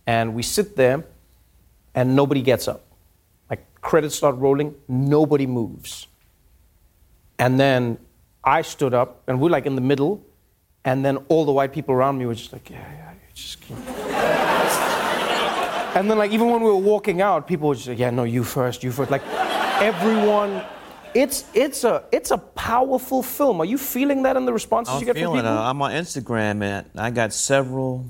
and 0.06 0.36
we 0.36 0.44
sit 0.44 0.76
there, 0.76 1.06
and 1.96 2.14
nobody 2.14 2.42
gets 2.42 2.68
up. 2.68 2.82
Like 3.50 3.64
credits 3.80 4.16
start 4.16 4.36
rolling, 4.36 4.76
nobody 4.90 5.48
moves. 5.48 6.08
And 7.38 7.58
then 7.58 7.98
I 8.44 8.62
stood 8.62 8.94
up, 8.94 9.24
and 9.26 9.40
we're 9.40 9.50
like 9.50 9.66
in 9.66 9.76
the 9.76 9.82
middle, 9.82 10.22
and 10.84 11.06
then 11.06 11.16
all 11.30 11.46
the 11.46 11.54
white 11.54 11.72
people 11.72 11.96
around 11.96 12.18
me 12.18 12.26
were 12.26 12.36
just 12.36 12.52
like, 12.52 12.70
yeah, 12.70 12.80
yeah, 12.80 13.12
you 13.14 13.34
just 13.34 13.62
keep. 13.62 13.78
and 15.96 16.12
then, 16.12 16.18
like, 16.18 16.32
even 16.32 16.50
when 16.50 16.60
we 16.60 16.70
were 16.70 16.76
walking 16.94 17.22
out, 17.22 17.48
people 17.48 17.70
were 17.70 17.76
just 17.76 17.88
like, 17.88 18.00
yeah, 18.00 18.10
no, 18.10 18.26
you 18.26 18.44
first, 18.44 18.84
you 18.84 18.92
first. 18.92 19.12
Like, 19.12 19.26
everyone. 19.80 20.62
It's, 21.14 21.46
it's, 21.54 21.84
a, 21.84 22.04
it's 22.12 22.32
a 22.32 22.38
powerful 22.38 23.24
film. 23.24 23.62
Are 23.62 23.66
you 23.66 23.78
feeling 23.78 24.24
that 24.24 24.38
in 24.38 24.46
the 24.46 24.54
responses 24.54 24.94
I'm 24.94 25.00
you 25.00 25.06
get 25.06 25.16
from 25.16 25.22
feeling 25.22 25.40
it. 25.40 25.44
people? 25.44 25.58
Uh, 25.58 25.70
I'm 25.70 25.82
on 25.82 25.92
Instagram 25.92 26.64
and 26.64 26.86
I 26.96 27.10
got 27.10 27.34
several 27.34 28.06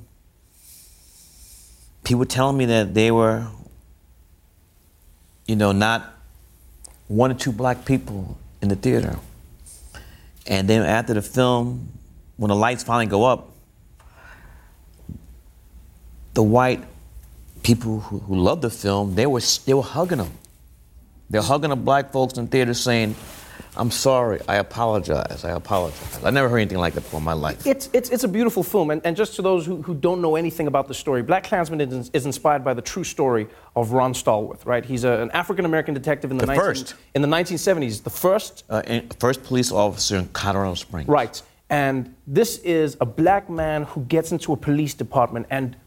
people 2.04 2.26
telling 2.26 2.58
me 2.58 2.66
that 2.66 2.94
they 2.94 3.12
were, 3.12 3.48
you 5.46 5.56
know, 5.56 5.72
not 5.72 6.14
one 7.08 7.32
or 7.32 7.36
two 7.36 7.52
black 7.52 7.86
people 7.86 8.38
in 8.62 8.70
the 8.70 8.76
theater. 8.76 9.18
And 10.48 10.68
then 10.68 10.82
after 10.84 11.14
the 11.14 11.22
film, 11.22 11.90
when 12.38 12.50
the 12.50 12.56
lights 12.56 12.84
finally 12.84 13.06
go 13.06 13.26
up, 13.26 13.50
the 16.34 16.44
white 16.44 16.84
people 17.64 18.00
who, 18.00 18.20
who 18.20 18.36
loved 18.36 18.62
the 18.62 18.70
film, 18.70 19.16
they 19.16 19.26
were, 19.26 19.42
they 19.66 19.74
were 19.74 19.84
hugging 19.84 20.20
them. 20.20 20.32
They're 21.30 21.42
hugging 21.42 21.70
the 21.70 21.76
black 21.76 22.12
folks 22.12 22.38
in 22.38 22.48
theater 22.48 22.74
saying, 22.74 23.16
I'm 23.78 23.92
sorry, 23.92 24.42
I 24.48 24.56
apologize, 24.56 25.46
I 25.46 25.52
apologize. 25.52 26.24
I 26.24 26.32
never 26.32 26.50
heard 26.50 26.58
anything 26.58 26.80
like 26.80 26.96
that 26.96 27.02
before 27.02 27.20
in 27.20 27.24
my 27.24 27.34
life. 27.34 27.66
It's, 27.68 27.88
it's, 27.94 28.10
it's 28.10 28.24
a 28.24 28.28
beautiful 28.28 28.64
film. 28.64 28.90
And, 28.90 29.02
and 29.06 29.16
just 29.16 29.36
to 29.36 29.42
those 29.42 29.66
who, 29.66 29.82
who 29.84 29.94
don't 29.94 30.22
know 30.22 30.36
anything 30.36 30.66
about 30.68 30.88
the 30.88 30.94
story, 30.94 31.24
BlacKkKlansman 31.24 31.92
is, 31.92 32.10
is 32.14 32.26
inspired 32.26 32.64
by 32.64 32.74
the 32.74 32.82
true 32.82 33.04
story 33.04 33.48
of 33.76 33.92
Ron 33.92 34.14
Stallworth, 34.14 34.66
right? 34.66 34.84
He's 34.84 35.04
a, 35.04 35.22
an 35.22 35.30
African 35.32 35.66
American 35.66 35.94
detective 35.94 36.32
in 36.32 36.38
the, 36.38 36.46
The 36.46 36.56
19 36.56 36.66
first. 36.66 36.96
in 37.14 37.22
the 37.22 37.28
1970s, 37.28 38.04
the 38.04 38.10
first. 38.10 38.64
Uh, 38.70 38.82
first 39.20 39.44
police 39.44 39.72
officer 39.72 40.18
in 40.18 40.28
Colorado 40.30 40.74
Springs. 40.74 41.08
Right. 41.08 41.42
And 41.70 42.16
this 42.26 42.58
is 42.60 42.98
a 43.00 43.06
black 43.06 43.50
man 43.50 43.84
who 43.84 44.02
gets 44.06 44.32
into 44.32 44.52
a 44.52 44.58
police 44.58 44.96
department. 44.96 45.46
And 45.52 45.78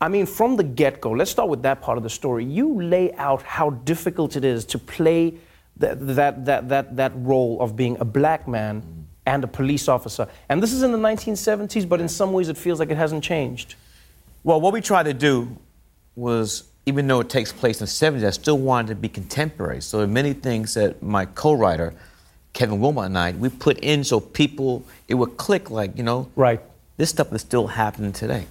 I 0.00 0.08
mean, 0.08 0.26
from 0.26 0.56
the 0.56 0.64
get 0.64 1.00
go, 1.00 1.12
let's 1.12 1.30
start 1.30 1.48
with 1.48 1.62
that 1.62 1.80
part 1.80 1.96
of 1.96 2.04
the 2.04 2.10
story. 2.10 2.44
You 2.44 2.82
lay 2.82 3.12
out 3.14 3.42
how 3.42 3.70
difficult 3.70 4.36
it 4.36 4.44
is 4.44 4.64
to 4.66 4.78
play 4.78 5.34
that, 5.76 6.06
that, 6.14 6.44
that, 6.44 6.68
that, 6.68 6.96
that 6.96 7.12
role 7.16 7.60
of 7.60 7.76
being 7.76 7.96
a 8.00 8.04
black 8.04 8.46
man 8.46 9.06
and 9.26 9.42
a 9.42 9.46
police 9.46 9.88
officer. 9.88 10.28
And 10.48 10.62
this 10.62 10.72
is 10.72 10.82
in 10.82 10.92
the 10.92 10.98
1970s, 10.98 11.88
but 11.88 12.00
in 12.00 12.08
some 12.08 12.32
ways 12.32 12.48
it 12.48 12.56
feels 12.56 12.78
like 12.78 12.90
it 12.90 12.96
hasn't 12.96 13.24
changed. 13.24 13.74
Well, 14.42 14.60
what 14.60 14.72
we 14.72 14.80
tried 14.80 15.04
to 15.04 15.14
do 15.14 15.56
was, 16.14 16.64
even 16.86 17.06
though 17.06 17.20
it 17.20 17.30
takes 17.30 17.50
place 17.50 17.80
in 17.80 17.86
the 17.86 18.18
70s, 18.20 18.26
I 18.26 18.30
still 18.30 18.58
wanted 18.58 18.88
to 18.88 18.94
be 18.96 19.08
contemporary. 19.08 19.80
So 19.80 19.98
there 19.98 20.04
are 20.04 20.10
many 20.10 20.34
things 20.34 20.74
that 20.74 21.02
my 21.02 21.24
co-writer, 21.24 21.94
Kevin 22.52 22.78
Willmott 22.78 23.06
and 23.06 23.18
I, 23.18 23.32
we 23.32 23.48
put 23.48 23.78
in 23.78 24.04
so 24.04 24.20
people, 24.20 24.84
it 25.08 25.14
would 25.14 25.38
click 25.38 25.70
like, 25.70 25.96
you 25.96 26.02
know, 26.02 26.30
right. 26.36 26.60
this 26.98 27.10
stuff 27.10 27.32
is 27.32 27.40
still 27.40 27.68
happening 27.68 28.12
today. 28.12 28.46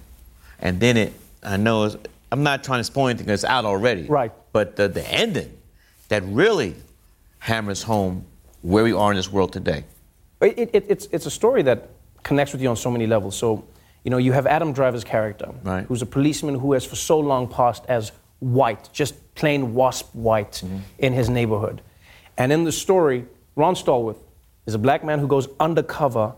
And 0.58 0.80
then 0.80 0.96
it, 0.96 1.12
I 1.44 1.56
know, 1.56 1.94
I'm 2.32 2.42
not 2.42 2.64
trying 2.64 2.80
to 2.80 2.84
spoil 2.84 3.08
anything, 3.08 3.26
'cause 3.26 3.44
it's 3.44 3.50
out 3.50 3.64
already. 3.64 4.02
Right. 4.04 4.32
But 4.52 4.76
the, 4.76 4.88
the 4.88 5.06
ending 5.10 5.56
that 6.08 6.22
really 6.24 6.74
hammers 7.38 7.82
home 7.82 8.24
where 8.62 8.84
we 8.84 8.92
are 8.92 9.10
in 9.10 9.16
this 9.16 9.30
world 9.30 9.52
today. 9.52 9.84
It, 10.40 10.70
it, 10.72 10.84
it's, 10.88 11.06
it's 11.12 11.26
a 11.26 11.30
story 11.30 11.62
that 11.62 11.88
connects 12.22 12.52
with 12.52 12.62
you 12.62 12.68
on 12.68 12.76
so 12.76 12.90
many 12.90 13.06
levels. 13.06 13.36
So, 13.36 13.64
you 14.04 14.10
know, 14.10 14.18
you 14.18 14.32
have 14.32 14.46
Adam 14.46 14.72
Driver's 14.72 15.04
character, 15.04 15.50
Right. 15.62 15.84
who's 15.86 16.02
a 16.02 16.06
policeman 16.06 16.54
who 16.58 16.72
has 16.72 16.84
for 16.84 16.96
so 16.96 17.18
long 17.20 17.48
passed 17.48 17.84
as 17.88 18.12
white, 18.40 18.88
just 18.92 19.14
plain 19.34 19.74
wasp 19.74 20.14
white 20.14 20.52
Mm-hmm. 20.64 20.78
in 20.98 21.12
his 21.12 21.28
neighborhood. 21.28 21.82
And 22.36 22.52
in 22.52 22.64
the 22.64 22.72
story, 22.72 23.26
Ron 23.56 23.74
Stallworth 23.74 24.16
is 24.66 24.74
a 24.74 24.78
black 24.78 25.04
man 25.04 25.18
who 25.18 25.26
goes 25.26 25.48
undercover 25.60 26.32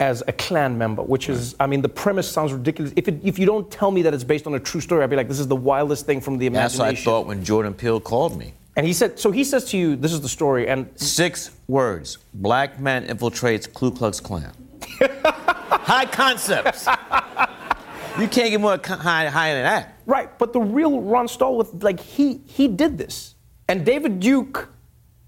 as 0.00 0.22
a 0.26 0.32
Klan 0.32 0.76
member, 0.76 1.02
which 1.02 1.28
is, 1.28 1.54
I 1.60 1.66
mean, 1.66 1.80
the 1.80 1.88
premise 1.88 2.30
sounds 2.30 2.52
ridiculous. 2.52 2.92
If, 2.96 3.08
it, 3.08 3.20
if 3.22 3.38
you 3.38 3.46
don't 3.46 3.70
tell 3.70 3.90
me 3.90 4.02
that 4.02 4.12
it's 4.12 4.24
based 4.24 4.46
on 4.46 4.54
a 4.54 4.60
true 4.60 4.80
story, 4.80 5.04
I'd 5.04 5.10
be 5.10 5.16
like, 5.16 5.28
this 5.28 5.38
is 5.38 5.48
the 5.48 5.56
wildest 5.56 6.04
thing 6.04 6.20
from 6.20 6.38
the 6.38 6.46
imagination. 6.46 6.78
That's 6.78 7.06
what 7.06 7.14
I 7.14 7.18
thought 7.20 7.26
when 7.26 7.44
Jordan 7.44 7.74
Peele 7.74 8.00
called 8.00 8.36
me. 8.36 8.54
And 8.76 8.86
he 8.86 8.92
said, 8.92 9.20
so 9.20 9.30
he 9.30 9.44
says 9.44 9.66
to 9.66 9.78
you, 9.78 9.94
this 9.94 10.12
is 10.12 10.20
the 10.20 10.28
story, 10.28 10.68
and 10.68 10.88
Six 10.96 11.52
words 11.68 12.18
Black 12.34 12.80
man 12.80 13.06
infiltrates 13.06 13.72
Ku 13.72 13.92
Klux 13.92 14.18
Klan. 14.18 14.52
high 15.00 16.06
concepts. 16.06 16.86
You 18.18 18.28
can't 18.28 18.50
get 18.50 18.60
more 18.60 18.78
co- 18.78 18.96
high, 18.96 19.24
than 19.24 19.64
that. 19.64 19.94
Right, 20.06 20.36
but 20.38 20.52
the 20.52 20.60
real 20.60 21.00
Ron 21.00 21.26
Stallworth, 21.26 21.82
like 21.82 22.00
he 22.00 22.40
he 22.46 22.68
did 22.68 22.98
this, 22.98 23.34
and 23.68 23.84
David 23.84 24.20
Duke 24.20 24.68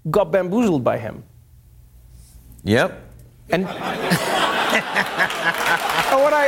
got 0.09 0.31
bamboozled 0.31 0.83
by 0.83 0.97
him. 0.97 1.23
Yep. 2.63 3.01
And 3.49 3.65
what 4.67 6.33
I 6.33 6.47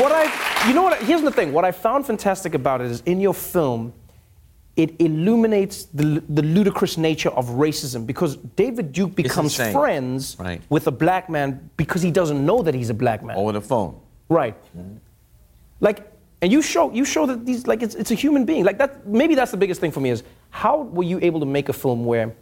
what 0.00 0.12
I 0.12 0.68
you 0.68 0.74
know 0.74 0.82
what 0.82 1.00
here's 1.02 1.22
the 1.22 1.30
thing. 1.30 1.52
What 1.52 1.64
I 1.64 1.72
found 1.72 2.06
fantastic 2.06 2.54
about 2.54 2.80
it 2.80 2.90
is 2.90 3.02
in 3.06 3.20
your 3.20 3.34
film, 3.34 3.92
it 4.76 4.94
illuminates 5.00 5.84
the, 5.86 6.22
the 6.28 6.42
ludicrous 6.42 6.96
nature 6.96 7.30
of 7.30 7.46
racism 7.50 8.06
because 8.06 8.36
David 8.36 8.92
Duke 8.92 9.14
becomes 9.14 9.54
friends 9.56 10.36
Right. 10.38 10.60
with 10.68 10.86
a 10.86 10.90
black 10.90 11.28
man 11.30 11.70
because 11.76 12.02
he 12.02 12.10
doesn't 12.10 12.44
know 12.44 12.62
that 12.62 12.74
he's 12.74 12.90
a 12.90 12.94
black 12.94 13.22
man. 13.22 13.36
Over 13.36 13.52
the 13.52 13.60
phone. 13.60 14.00
Right. 14.28 14.56
Like, 15.80 16.10
and 16.40 16.50
you 16.50 16.62
show 16.62 16.90
you 16.92 17.04
show 17.04 17.26
that 17.26 17.44
these 17.46 17.66
like 17.66 17.82
it's, 17.82 17.94
it's 17.94 18.10
a 18.10 18.14
human 18.14 18.44
being. 18.44 18.64
Like 18.64 18.78
that. 18.78 19.06
Maybe 19.06 19.34
that's 19.34 19.50
the 19.50 19.56
biggest 19.56 19.80
thing 19.80 19.92
for 19.92 20.00
me 20.00 20.10
is 20.10 20.22
how 20.50 20.78
were 20.82 21.02
you 21.04 21.18
able 21.22 21.40
to 21.40 21.46
make 21.46 21.68
a 21.68 21.72
film 21.72 22.04
where 22.04 22.34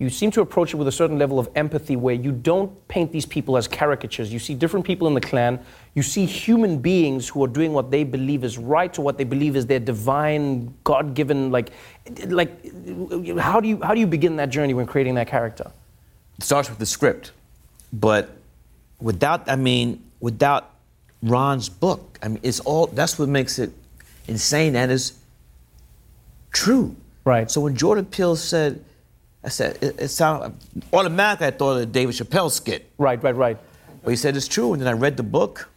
you 0.00 0.08
seem 0.08 0.30
to 0.30 0.40
approach 0.40 0.72
it 0.72 0.78
with 0.78 0.88
a 0.88 0.92
certain 0.92 1.18
level 1.18 1.38
of 1.38 1.50
empathy, 1.54 1.94
where 1.94 2.14
you 2.14 2.32
don't 2.32 2.88
paint 2.88 3.12
these 3.12 3.26
people 3.26 3.58
as 3.58 3.68
caricatures. 3.68 4.32
You 4.32 4.38
see 4.38 4.54
different 4.54 4.86
people 4.86 5.06
in 5.06 5.12
the 5.12 5.20
Klan. 5.20 5.60
You 5.94 6.02
see 6.02 6.24
human 6.24 6.78
beings 6.78 7.28
who 7.28 7.44
are 7.44 7.48
doing 7.48 7.74
what 7.74 7.90
they 7.90 8.02
believe 8.02 8.42
is 8.42 8.56
right 8.56 8.98
or 8.98 9.02
what 9.02 9.18
they 9.18 9.24
believe 9.24 9.56
is 9.56 9.66
their 9.66 9.78
divine, 9.78 10.74
God-given. 10.84 11.50
Like, 11.52 11.72
like, 12.26 12.50
how 13.38 13.60
do 13.60 13.68
you 13.68 13.82
how 13.82 13.92
do 13.92 14.00
you 14.00 14.06
begin 14.06 14.36
that 14.36 14.48
journey 14.48 14.72
when 14.72 14.86
creating 14.86 15.16
that 15.16 15.28
character? 15.28 15.70
It 16.38 16.44
starts 16.44 16.70
with 16.70 16.78
the 16.78 16.86
script. 16.86 17.32
But 17.92 18.30
without, 19.00 19.50
I 19.50 19.56
mean, 19.56 20.02
without 20.20 20.70
Ron's 21.22 21.68
book, 21.68 22.18
I 22.22 22.28
mean, 22.28 22.40
it's 22.42 22.60
all, 22.60 22.86
that's 22.86 23.18
what 23.18 23.28
makes 23.28 23.58
it 23.58 23.70
insane 24.28 24.76
and 24.76 24.90
is 24.90 25.18
true. 26.52 26.96
Right. 27.26 27.50
So 27.50 27.60
when 27.60 27.76
Jordan 27.76 28.06
Peele 28.06 28.36
said, 28.36 28.82
I 29.42 29.48
said, 29.48 29.78
it, 29.82 30.00
it 30.00 30.08
sounded, 30.08 30.54
automatically 30.92 31.46
I 31.46 31.50
thought 31.50 31.72
of 31.72 31.78
the 31.80 31.86
David 31.86 32.14
Chappelle 32.14 32.50
skit. 32.50 32.90
Right, 32.98 33.22
right, 33.22 33.34
right. 33.34 33.58
But 34.04 34.10
he 34.10 34.16
said 34.16 34.36
it's 34.36 34.48
true. 34.48 34.72
And 34.72 34.82
then 34.82 34.88
I 34.88 34.92
read 34.92 35.16
the 35.16 35.22
book, 35.22 35.70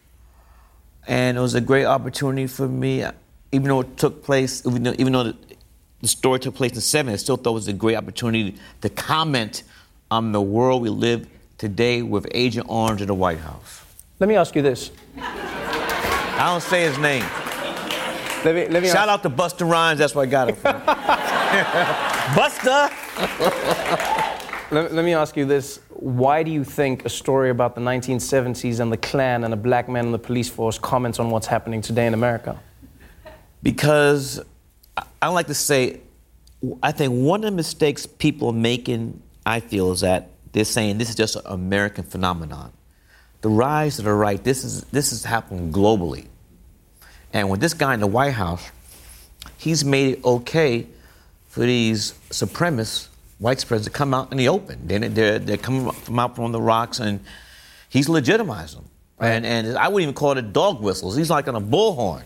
and 1.06 1.36
it 1.36 1.40
was 1.40 1.54
a 1.54 1.60
great 1.60 1.86
opportunity 1.86 2.46
for 2.46 2.68
me, 2.68 3.04
even 3.52 3.68
though 3.68 3.80
it 3.80 3.96
took 3.96 4.22
place, 4.22 4.64
even 4.66 4.82
though, 4.82 4.94
even 4.98 5.12
though 5.12 5.24
the, 5.24 5.36
the 6.00 6.08
story 6.08 6.40
took 6.40 6.54
place 6.54 6.72
in 6.72 6.78
70s, 6.78 7.12
I 7.12 7.16
still 7.16 7.36
thought 7.36 7.50
it 7.50 7.54
was 7.54 7.68
a 7.68 7.72
great 7.72 7.96
opportunity 7.96 8.56
to 8.82 8.88
comment 8.90 9.62
on 10.10 10.32
the 10.32 10.42
world 10.42 10.82
we 10.82 10.90
live 10.90 11.26
today 11.56 12.02
with 12.02 12.26
Agent 12.32 12.66
Orange 12.68 13.00
in 13.00 13.06
the 13.06 13.14
White 13.14 13.38
House. 13.38 13.82
Let 14.20 14.28
me 14.28 14.36
ask 14.36 14.54
you 14.54 14.62
this. 14.62 14.90
I 15.16 16.50
don't 16.50 16.62
say 16.62 16.82
his 16.82 16.98
name. 16.98 17.24
Let 18.44 18.54
me, 18.54 18.68
let 18.68 18.82
me 18.82 18.88
Shout 18.88 19.08
out 19.08 19.22
to 19.22 19.30
Busta 19.30 19.68
Rhymes, 19.68 19.98
that's 19.98 20.14
where 20.14 20.26
I 20.26 20.28
got 20.28 20.50
it 20.50 20.56
from. 20.56 20.82
Busta! 22.34 22.90
Let, 24.72 24.92
let 24.92 25.04
me 25.04 25.14
ask 25.14 25.36
you 25.36 25.44
this. 25.44 25.78
Why 25.90 26.42
do 26.42 26.50
you 26.50 26.64
think 26.64 27.04
a 27.04 27.08
story 27.08 27.50
about 27.50 27.76
the 27.76 27.80
1970s 27.80 28.80
and 28.80 28.90
the 28.90 28.96
Klan 28.96 29.44
and 29.44 29.54
a 29.54 29.56
black 29.56 29.88
man 29.88 30.06
in 30.06 30.12
the 30.12 30.18
police 30.18 30.48
force 30.48 30.78
comments 30.78 31.20
on 31.20 31.30
what's 31.30 31.46
happening 31.46 31.80
today 31.80 32.08
in 32.08 32.14
America? 32.14 32.58
Because 33.62 34.40
I- 34.96 35.04
I 35.22 35.28
like 35.28 35.46
to 35.46 35.54
say, 35.54 36.00
I 36.82 36.90
think 36.90 37.12
one 37.12 37.44
of 37.44 37.52
the 37.52 37.56
mistakes 37.56 38.04
people 38.04 38.48
are 38.48 38.52
making, 38.52 39.22
I 39.46 39.60
feel, 39.60 39.92
is 39.92 40.00
that 40.00 40.30
they're 40.52 40.64
saying 40.64 40.98
this 40.98 41.08
is 41.08 41.14
just 41.14 41.36
an 41.36 41.42
American 41.46 42.02
phenomenon. 42.02 42.72
The 43.42 43.48
rise 43.48 44.00
of 44.00 44.06
the 44.06 44.12
right, 44.12 44.42
this 44.42 44.64
is 44.64 44.82
this 44.84 45.12
is 45.12 45.24
happening 45.24 45.70
globally. 45.70 46.26
And 47.32 47.48
with 47.48 47.60
this 47.60 47.74
guy 47.74 47.94
in 47.94 48.00
the 48.00 48.06
White 48.08 48.32
House, 48.32 48.70
he's 49.56 49.84
made 49.84 50.14
it 50.14 50.24
okay 50.24 50.88
for 51.54 51.60
these 51.60 52.14
supremacists, 52.30 53.06
white 53.38 53.58
supremacists, 53.58 53.84
to 53.84 53.90
come 53.90 54.12
out 54.12 54.32
in 54.32 54.38
the 54.38 54.48
open. 54.48 54.76
They're, 54.88 55.08
they're, 55.08 55.38
they're 55.38 55.56
coming 55.56 55.88
from 55.92 56.18
out 56.18 56.34
from 56.34 56.50
the 56.50 56.60
rocks, 56.60 56.98
and 56.98 57.20
he's 57.88 58.08
legitimized 58.08 58.76
them. 58.76 58.86
And, 59.20 59.46
and 59.46 59.78
I 59.78 59.86
wouldn't 59.86 60.02
even 60.02 60.14
call 60.14 60.36
it 60.36 60.52
dog 60.52 60.82
whistles. 60.82 61.14
He's 61.14 61.30
like 61.30 61.46
on 61.46 61.54
a 61.54 61.60
bullhorn. 61.60 62.24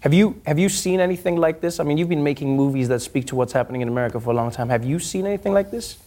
Have 0.00 0.14
you, 0.14 0.40
have 0.46 0.60
you 0.60 0.68
seen 0.68 1.00
anything 1.00 1.36
like 1.36 1.60
this? 1.60 1.80
I 1.80 1.82
mean, 1.82 1.98
you've 1.98 2.08
been 2.08 2.22
making 2.22 2.54
movies 2.54 2.86
that 2.86 3.00
speak 3.00 3.26
to 3.26 3.34
what's 3.34 3.52
happening 3.52 3.80
in 3.80 3.88
America 3.88 4.20
for 4.20 4.30
a 4.30 4.34
long 4.34 4.52
time. 4.52 4.68
Have 4.68 4.84
you 4.84 5.00
seen 5.00 5.26
anything 5.26 5.52
like 5.52 5.72
this? 5.72 5.98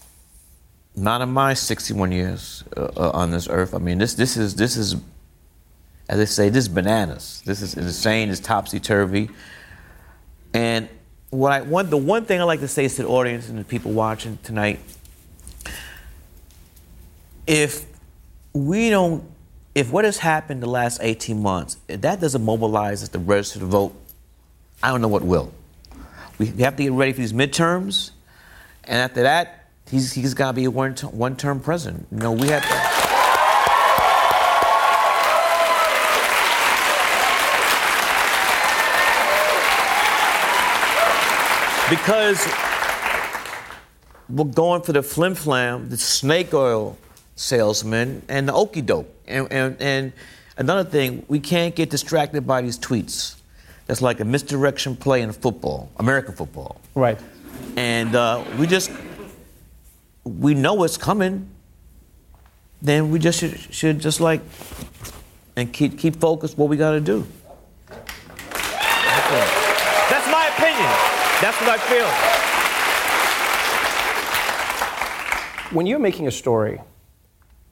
Not 0.95 1.19
in 1.19 1.33
my 1.33 1.53
61 1.53 2.13
years 2.13 2.63
uh, 2.77 2.91
uh, 2.95 3.11
on 3.13 3.31
this 3.31 3.49
earth. 3.49 3.75
I 3.75 3.79
mean, 3.79 3.97
this 3.97 4.13
this 4.13 4.37
is 4.37 4.55
this 4.55 4.77
is, 4.77 4.95
as 6.07 6.17
they 6.17 6.25
say, 6.25 6.47
this 6.47 6.63
is 6.65 6.69
bananas. 6.69 7.41
This 7.45 7.61
is 7.61 7.75
insane. 7.75 8.29
It's 8.29 8.39
topsy 8.39 8.79
turvy. 8.79 9.29
And 10.53 10.89
what 11.29 11.51
I 11.51 11.61
one 11.61 11.89
the 11.89 11.97
one 11.97 12.25
thing 12.25 12.39
I 12.39 12.43
like 12.43 12.59
to 12.59 12.67
say 12.67 12.87
to 12.87 13.01
the 13.03 13.07
audience 13.07 13.49
and 13.49 13.57
the 13.57 13.63
people 13.63 13.91
watching 13.91 14.37
tonight. 14.43 14.79
If 17.47 17.85
we 18.53 18.89
don't, 18.89 19.23
if 19.73 19.91
what 19.91 20.05
has 20.05 20.17
happened 20.17 20.61
the 20.61 20.69
last 20.69 20.99
18 21.01 21.41
months, 21.41 21.77
if 21.87 22.01
that 22.01 22.19
doesn't 22.21 22.43
mobilize 22.43 23.01
us 23.01 23.09
to 23.09 23.19
register 23.19 23.59
to 23.59 23.65
vote, 23.65 23.95
I 24.83 24.89
don't 24.89 25.01
know 25.01 25.07
what 25.07 25.23
will. 25.23 25.53
We 26.37 26.47
have 26.47 26.75
to 26.75 26.83
get 26.83 26.91
ready 26.91 27.13
for 27.13 27.19
these 27.19 27.33
midterms, 27.33 28.11
and 28.83 28.97
after 28.97 29.23
that, 29.23 29.69
he's 29.89 30.13
he's 30.13 30.33
got 30.33 30.47
to 30.47 30.53
be 30.53 30.65
a 30.65 30.71
one 30.71 30.95
one 30.95 31.35
term 31.35 31.59
president. 31.59 32.07
You 32.11 32.17
know, 32.17 32.31
we 32.31 32.47
have 32.47 32.63
to. 32.63 32.90
Because 41.91 42.47
we're 44.29 44.45
going 44.45 44.81
for 44.81 44.93
the 44.93 45.03
flim 45.03 45.35
flam, 45.35 45.89
the 45.89 45.97
snake 45.97 46.53
oil 46.53 46.97
salesman, 47.35 48.21
and 48.29 48.47
the 48.47 48.53
okey 48.53 48.81
doke. 48.81 49.13
And, 49.27 49.51
and, 49.51 49.75
and 49.81 50.13
another 50.55 50.89
thing, 50.89 51.25
we 51.27 51.41
can't 51.41 51.75
get 51.75 51.89
distracted 51.89 52.47
by 52.47 52.61
these 52.61 52.79
tweets. 52.79 53.35
That's 53.87 54.01
like 54.01 54.21
a 54.21 54.25
misdirection 54.25 54.95
play 54.95 55.21
in 55.21 55.33
football, 55.33 55.91
American 55.97 56.33
football. 56.33 56.79
Right. 56.95 57.19
And 57.75 58.15
uh, 58.15 58.45
we 58.57 58.67
just, 58.67 58.89
we 60.23 60.53
know 60.53 60.75
what's 60.75 60.95
coming. 60.95 61.49
Then 62.81 63.11
we 63.11 63.19
just 63.19 63.39
should, 63.39 63.59
should 63.73 63.99
just 63.99 64.21
like, 64.21 64.39
and 65.57 65.73
keep, 65.73 65.99
keep 65.99 66.15
focused 66.21 66.57
what 66.57 66.69
we 66.69 66.77
got 66.77 66.91
to 66.91 67.01
do. 67.01 67.27
That's 70.09 70.31
my 70.31 70.47
opinion. 70.55 71.30
That's 71.41 71.59
what 71.59 71.69
I 71.69 71.77
feel. 71.89 72.07
When 75.75 75.87
you're 75.87 75.97
making 75.97 76.27
a 76.27 76.31
story 76.31 76.79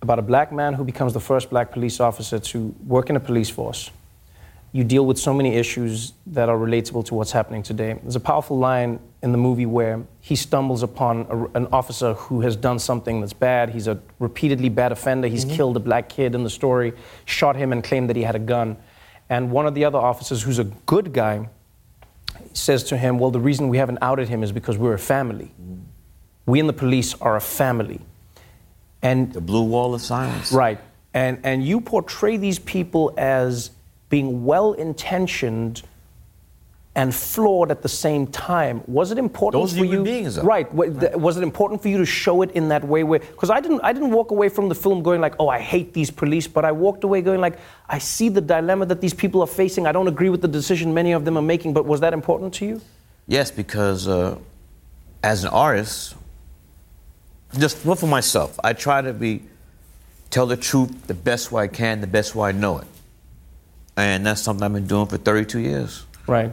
about 0.01 0.17
a 0.17 0.23
black 0.23 0.51
man 0.51 0.73
who 0.73 0.83
becomes 0.83 1.13
the 1.13 1.19
first 1.19 1.51
black 1.51 1.71
police 1.71 1.99
officer 1.99 2.39
to 2.39 2.73
work 2.87 3.11
in 3.11 3.15
a 3.15 3.19
police 3.19 3.47
force, 3.51 3.91
you 4.71 4.83
deal 4.83 5.05
with 5.05 5.19
so 5.19 5.35
many 5.35 5.55
issues 5.55 6.13
that 6.25 6.49
are 6.49 6.57
relatable 6.57 7.05
to 7.05 7.13
what's 7.13 7.31
happening 7.31 7.61
today. 7.61 7.93
There's 8.01 8.15
a 8.15 8.19
powerful 8.19 8.57
line 8.57 8.99
in 9.21 9.31
the 9.31 9.37
movie 9.37 9.67
where 9.67 10.03
he 10.19 10.35
stumbles 10.35 10.81
upon 10.81 11.27
a, 11.29 11.57
an 11.57 11.67
officer 11.71 12.15
who 12.15 12.41
has 12.41 12.55
done 12.55 12.79
something 12.79 13.19
that's 13.19 13.33
bad. 13.33 13.69
He's 13.69 13.87
a 13.87 13.99
repeatedly 14.17 14.69
bad 14.69 14.91
offender. 14.91 15.27
He's 15.27 15.45
mm-hmm. 15.45 15.55
killed 15.55 15.77
a 15.77 15.79
black 15.79 16.09
kid 16.09 16.33
in 16.33 16.43
the 16.43 16.49
story, 16.49 16.93
shot 17.25 17.55
him, 17.55 17.71
and 17.71 17.83
claimed 17.83 18.09
that 18.09 18.15
he 18.15 18.23
had 18.23 18.35
a 18.35 18.39
gun. 18.39 18.77
And 19.29 19.51
one 19.51 19.67
of 19.67 19.75
the 19.75 19.85
other 19.85 19.99
officers, 19.99 20.41
who's 20.41 20.57
a 20.57 20.63
good 20.63 21.13
guy, 21.13 21.49
says 22.53 22.83
to 22.85 22.97
him, 22.97 23.19
Well, 23.19 23.31
the 23.31 23.39
reason 23.39 23.69
we 23.69 23.77
haven't 23.77 23.99
outed 24.01 24.29
him 24.29 24.43
is 24.43 24.51
because 24.51 24.77
we're 24.77 24.93
a 24.93 24.99
family. 24.99 25.51
Mm. 25.61 25.81
We 26.45 26.59
and 26.59 26.67
the 26.67 26.73
police 26.73 27.13
are 27.21 27.35
a 27.35 27.41
family. 27.41 28.01
And 29.01 29.31
the 29.31 29.41
blue 29.41 29.63
wall 29.63 29.93
of 29.93 30.01
silence. 30.01 30.51
Right. 30.51 30.79
And, 31.13 31.39
and 31.43 31.63
you 31.63 31.79
portray 31.79 32.37
these 32.37 32.59
people 32.59 33.13
as 33.17 33.71
being 34.09 34.45
well 34.45 34.73
intentioned 34.73 35.83
and 36.99 37.15
flawed 37.15 37.71
at 37.71 37.81
the 37.81 37.87
same 37.87 38.27
time. 38.27 38.83
Was 38.85 39.11
it 39.11 39.17
important 39.17 39.63
Those 39.63 39.77
for 39.77 39.85
you? 39.85 40.03
Beings, 40.03 40.37
right. 40.39 40.67
Was 40.73 41.37
it 41.37 41.43
important 41.43 41.81
for 41.81 41.87
you 41.87 41.97
to 41.97 42.05
show 42.05 42.41
it 42.41 42.51
in 42.51 42.67
that 42.69 42.83
way? 42.83 43.03
Where 43.03 43.19
because 43.19 43.49
I 43.49 43.61
didn't, 43.61 43.79
I 43.85 43.93
didn't 43.93 44.11
walk 44.11 44.31
away 44.31 44.49
from 44.49 44.67
the 44.67 44.75
film 44.75 45.01
going 45.01 45.21
like, 45.21 45.35
oh, 45.39 45.47
I 45.47 45.59
hate 45.59 45.93
these 45.93 46.11
police, 46.11 46.45
but 46.45 46.65
I 46.65 46.73
walked 46.73 47.05
away 47.05 47.21
going 47.21 47.39
like, 47.39 47.57
I 47.87 47.99
see 47.99 48.27
the 48.27 48.41
dilemma 48.41 48.85
that 48.87 48.99
these 48.99 49.13
people 49.13 49.39
are 49.39 49.47
facing. 49.47 49.87
I 49.87 49.93
don't 49.93 50.09
agree 50.09 50.27
with 50.27 50.41
the 50.41 50.49
decision 50.49 50.93
many 50.93 51.13
of 51.13 51.23
them 51.23 51.37
are 51.37 51.47
making. 51.53 51.73
But 51.73 51.85
was 51.85 52.01
that 52.01 52.11
important 52.11 52.53
to 52.55 52.65
you? 52.65 52.81
Yes, 53.27 53.49
because 53.49 54.09
uh, 54.09 54.37
as 55.23 55.45
an 55.45 55.51
artist, 55.51 56.15
just 57.57 57.85
well, 57.85 57.95
for 57.95 58.07
myself, 58.07 58.59
I 58.61 58.73
try 58.73 59.01
to 59.01 59.13
be 59.13 59.43
tell 60.31 60.47
the 60.47 60.57
truth 60.57 61.07
the 61.07 61.13
best 61.13 61.49
way 61.53 61.63
I 61.63 61.67
can, 61.69 62.01
the 62.01 62.07
best 62.07 62.35
way 62.35 62.49
I 62.49 62.51
know 62.51 62.79
it, 62.79 62.87
and 63.95 64.25
that's 64.25 64.41
something 64.41 64.65
I've 64.65 64.73
been 64.73 64.85
doing 64.85 65.07
for 65.07 65.17
32 65.17 65.59
years. 65.59 66.05
Right. 66.27 66.51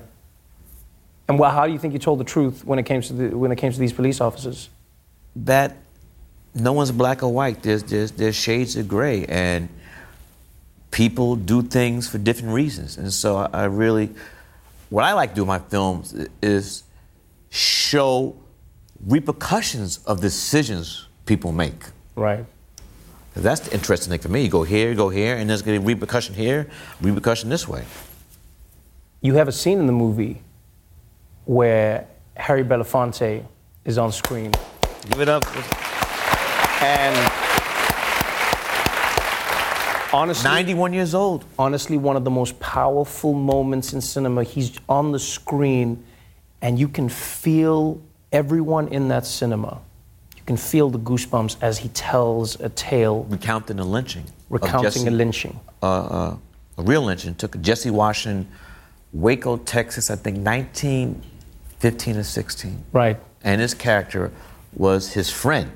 And 1.28 1.38
well, 1.38 1.50
how 1.50 1.66
do 1.66 1.72
you 1.72 1.78
think 1.78 1.92
you 1.92 1.98
told 1.98 2.20
the 2.20 2.24
truth 2.24 2.64
when 2.64 2.78
it 2.78 2.84
came 2.84 3.02
to 3.02 3.12
the, 3.12 3.36
when 3.36 3.50
it 3.50 3.56
came 3.56 3.72
to 3.72 3.78
these 3.78 3.92
police 3.92 4.20
officers? 4.20 4.68
That 5.34 5.76
no 6.54 6.72
one's 6.72 6.92
black 6.92 7.22
or 7.22 7.32
white. 7.32 7.62
There's 7.62 7.82
there's 7.82 8.12
there's 8.12 8.36
shades 8.36 8.76
of 8.76 8.88
gray, 8.88 9.26
and 9.26 9.68
people 10.90 11.36
do 11.36 11.62
things 11.62 12.08
for 12.08 12.18
different 12.18 12.54
reasons. 12.54 12.96
And 12.96 13.12
so 13.12 13.36
I, 13.36 13.48
I 13.52 13.64
really, 13.64 14.10
what 14.88 15.04
I 15.04 15.12
like 15.12 15.30
to 15.30 15.36
do 15.36 15.42
in 15.42 15.48
my 15.48 15.58
films 15.58 16.14
is 16.40 16.84
show 17.50 18.36
repercussions 19.04 19.98
of 20.06 20.20
decisions 20.20 21.06
people 21.26 21.52
make. 21.52 21.84
Right. 22.14 22.46
That's 23.34 23.60
the 23.60 23.74
interesting 23.74 24.10
thing 24.10 24.20
for 24.20 24.30
me. 24.30 24.44
You 24.44 24.48
go 24.48 24.62
here, 24.62 24.88
you 24.88 24.94
go 24.94 25.10
here, 25.10 25.36
and 25.36 25.50
there's 25.50 25.60
going 25.60 25.78
to 25.78 25.86
be 25.86 25.92
repercussion 25.92 26.34
here, 26.34 26.70
repercussion 27.02 27.50
this 27.50 27.68
way. 27.68 27.84
You 29.20 29.34
have 29.34 29.48
a 29.48 29.52
scene 29.52 29.78
in 29.78 29.86
the 29.86 29.92
movie 29.92 30.40
where 31.46 32.06
Harry 32.36 32.62
Belafonte 32.62 33.44
is 33.84 33.98
on 33.98 34.12
screen. 34.12 34.52
Give 35.08 35.20
it 35.20 35.28
up. 35.28 35.44
And 36.82 37.16
honestly, 40.12 40.50
91 40.50 40.92
years 40.92 41.14
old. 41.14 41.44
Honestly, 41.58 41.96
one 41.96 42.16
of 42.16 42.24
the 42.24 42.30
most 42.30 42.58
powerful 42.60 43.32
moments 43.32 43.92
in 43.94 44.00
cinema. 44.00 44.42
He's 44.44 44.78
on 44.88 45.12
the 45.12 45.18
screen, 45.18 46.04
and 46.60 46.78
you 46.78 46.88
can 46.88 47.08
feel 47.08 48.00
everyone 48.32 48.88
in 48.88 49.08
that 49.08 49.24
cinema. 49.24 49.80
You 50.36 50.42
can 50.44 50.56
feel 50.56 50.90
the 50.90 50.98
goosebumps 50.98 51.56
as 51.62 51.78
he 51.78 51.88
tells 51.90 52.60
a 52.60 52.68
tale. 52.70 53.24
Recounting 53.30 53.78
a 53.78 53.84
lynching. 53.84 54.24
Recounting 54.50 54.82
Jesse, 54.82 55.08
a 55.08 55.10
lynching. 55.10 55.60
Uh, 55.82 55.86
uh, 55.86 56.36
a 56.78 56.82
real 56.82 57.02
lynching. 57.02 57.36
Took 57.36 57.60
Jesse 57.60 57.90
Washington, 57.90 58.48
Waco, 59.12 59.56
Texas, 59.58 60.10
I 60.10 60.16
think 60.16 60.38
19- 60.38 61.22
15 61.78 62.16
or 62.16 62.22
16. 62.22 62.84
Right. 62.92 63.18
And 63.42 63.60
his 63.60 63.74
character 63.74 64.32
was 64.74 65.12
his 65.12 65.30
friend 65.30 65.70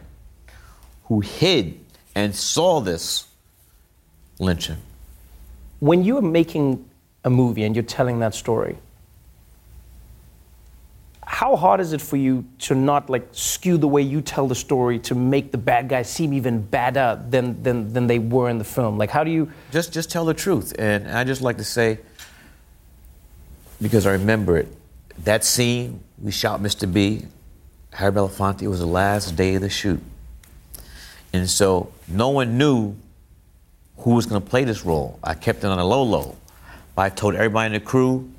who 1.04 1.20
hid 1.20 1.80
and 2.14 2.34
saw 2.34 2.80
this 2.80 3.26
lynching. 4.38 4.76
When 5.80 6.04
you 6.04 6.18
are 6.18 6.22
making 6.22 6.88
a 7.24 7.30
movie 7.30 7.64
and 7.64 7.74
you're 7.74 7.82
telling 7.82 8.20
that 8.20 8.34
story, 8.34 8.76
how 11.26 11.56
hard 11.56 11.80
is 11.80 11.92
it 11.92 12.00
for 12.00 12.16
you 12.16 12.44
to 12.58 12.74
not 12.74 13.08
like 13.08 13.26
skew 13.32 13.78
the 13.78 13.88
way 13.88 14.02
you 14.02 14.20
tell 14.20 14.48
the 14.48 14.54
story 14.54 14.98
to 14.98 15.14
make 15.14 15.52
the 15.52 15.58
bad 15.58 15.88
guys 15.88 16.10
seem 16.10 16.32
even 16.32 16.60
badder 16.60 17.22
than, 17.28 17.62
than, 17.62 17.92
than 17.92 18.06
they 18.06 18.18
were 18.18 18.50
in 18.50 18.58
the 18.58 18.64
film? 18.64 18.98
Like, 18.98 19.10
how 19.10 19.24
do 19.24 19.30
you 19.30 19.50
just 19.70 19.92
just 19.92 20.10
tell 20.10 20.24
the 20.24 20.34
truth? 20.34 20.74
And 20.78 21.08
I 21.08 21.24
just 21.24 21.40
like 21.40 21.56
to 21.58 21.64
say, 21.64 21.98
because 23.80 24.06
I 24.06 24.12
remember 24.12 24.58
it, 24.58 24.68
that 25.18 25.44
scene, 25.44 26.02
we 26.18 26.30
shot 26.30 26.60
Mr. 26.60 26.90
B. 26.90 27.26
Harry 27.92 28.12
Belafonte, 28.12 28.62
it 28.62 28.68
was 28.68 28.80
the 28.80 28.86
last 28.86 29.36
day 29.36 29.54
of 29.54 29.62
the 29.62 29.68
shoot. 29.68 30.00
And 31.32 31.48
so 31.48 31.92
no 32.08 32.28
one 32.30 32.56
knew 32.56 32.96
who 33.98 34.14
was 34.14 34.26
going 34.26 34.40
to 34.40 34.48
play 34.48 34.64
this 34.64 34.84
role. 34.84 35.18
I 35.22 35.34
kept 35.34 35.60
it 35.60 35.66
on 35.66 35.78
a 35.78 35.84
low 35.84 36.02
low. 36.02 36.36
But 36.94 37.02
I 37.02 37.08
told 37.10 37.34
everybody 37.34 37.66
in 37.66 37.72
the 37.72 37.80
crew, 37.80 38.30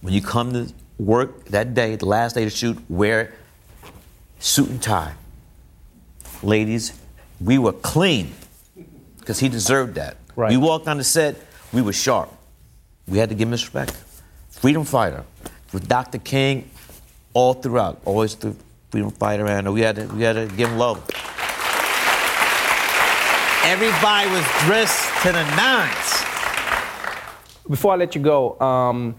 when 0.00 0.14
you 0.14 0.22
come 0.22 0.52
to 0.52 0.72
work 0.98 1.46
that 1.46 1.74
day, 1.74 1.96
the 1.96 2.06
last 2.06 2.34
day 2.34 2.44
to 2.44 2.50
shoot, 2.50 2.78
wear 2.88 3.34
suit 4.38 4.68
and 4.68 4.82
tie. 4.82 5.14
Ladies, 6.42 6.98
we 7.40 7.58
were 7.58 7.72
clean 7.72 8.32
because 9.18 9.38
he 9.38 9.48
deserved 9.48 9.94
that. 9.96 10.16
Right. 10.36 10.50
We 10.50 10.56
walked 10.56 10.86
on 10.86 10.98
the 10.98 11.04
set, 11.04 11.36
we 11.72 11.82
were 11.82 11.92
sharp. 11.92 12.32
We 13.06 13.18
had 13.18 13.28
to 13.30 13.34
give 13.34 13.48
him 13.48 13.52
respect. 13.52 13.96
Freedom 14.50 14.84
fighter 14.84 15.24
with 15.72 15.88
Dr. 15.88 16.18
King 16.18 16.70
all 17.34 17.54
throughout, 17.54 18.00
always 18.04 18.34
the 18.36 18.54
freedom 18.90 19.10
fighter, 19.10 19.46
and 19.46 19.72
we 19.72 19.80
had 19.80 19.96
to, 19.96 20.06
we 20.06 20.22
had 20.22 20.34
to 20.34 20.46
give 20.56 20.70
him 20.70 20.78
love. 20.78 20.98
Everybody 23.64 24.30
was 24.30 24.44
dressed 24.64 25.22
to 25.22 25.32
the 25.32 25.44
nines. 25.56 26.24
Before 27.68 27.92
I 27.92 27.96
let 27.96 28.14
you 28.14 28.22
go, 28.22 28.58
um, 28.60 29.14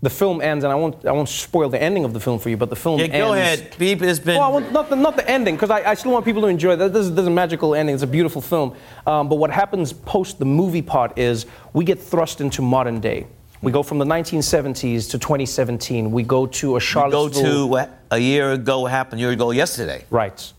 the 0.00 0.10
film 0.10 0.40
ends, 0.40 0.64
and 0.64 0.72
I 0.72 0.76
won't, 0.76 1.04
I 1.06 1.12
won't 1.12 1.28
spoil 1.28 1.68
the 1.68 1.80
ending 1.80 2.04
of 2.04 2.12
the 2.12 2.18
film 2.18 2.40
for 2.40 2.48
you, 2.48 2.56
but 2.56 2.70
the 2.70 2.76
film 2.76 2.98
yeah, 2.98 3.06
ends. 3.06 3.16
go 3.16 3.32
ahead. 3.34 3.74
Beep 3.78 4.00
has 4.00 4.18
been. 4.18 4.36
Well, 4.36 4.60
not, 4.60 4.90
the, 4.90 4.96
not 4.96 5.16
the 5.16 5.28
ending, 5.30 5.54
because 5.54 5.70
I, 5.70 5.90
I, 5.90 5.94
still 5.94 6.10
want 6.10 6.24
people 6.24 6.42
to 6.42 6.48
enjoy 6.48 6.72
it. 6.72 6.76
This, 6.76 7.08
this 7.08 7.18
is 7.18 7.26
a 7.26 7.30
magical 7.30 7.74
ending. 7.74 7.94
It's 7.94 8.02
a 8.02 8.08
beautiful 8.08 8.42
film. 8.42 8.74
Um, 9.06 9.28
but 9.28 9.36
what 9.36 9.50
happens 9.50 9.92
post 9.92 10.40
the 10.40 10.44
movie 10.44 10.82
part 10.82 11.16
is 11.16 11.46
we 11.72 11.84
get 11.84 12.00
thrust 12.00 12.40
into 12.40 12.62
modern 12.62 12.98
day. 12.98 13.26
We 13.62 13.70
go 13.70 13.84
from 13.84 13.98
the 13.98 14.04
1970s 14.04 15.08
to 15.10 15.18
2017. 15.18 16.10
We 16.10 16.24
go 16.24 16.46
to 16.46 16.76
a 16.76 16.80
Charlottesville. 16.80 17.42
We 17.42 17.48
go 17.48 17.60
to 17.60 17.66
what 17.68 18.00
a 18.10 18.18
year 18.18 18.52
ago 18.52 18.86
happened 18.86 19.20
a 19.20 19.22
year 19.22 19.30
ago 19.30 19.52
yesterday. 19.52 20.04
Right. 20.10 20.52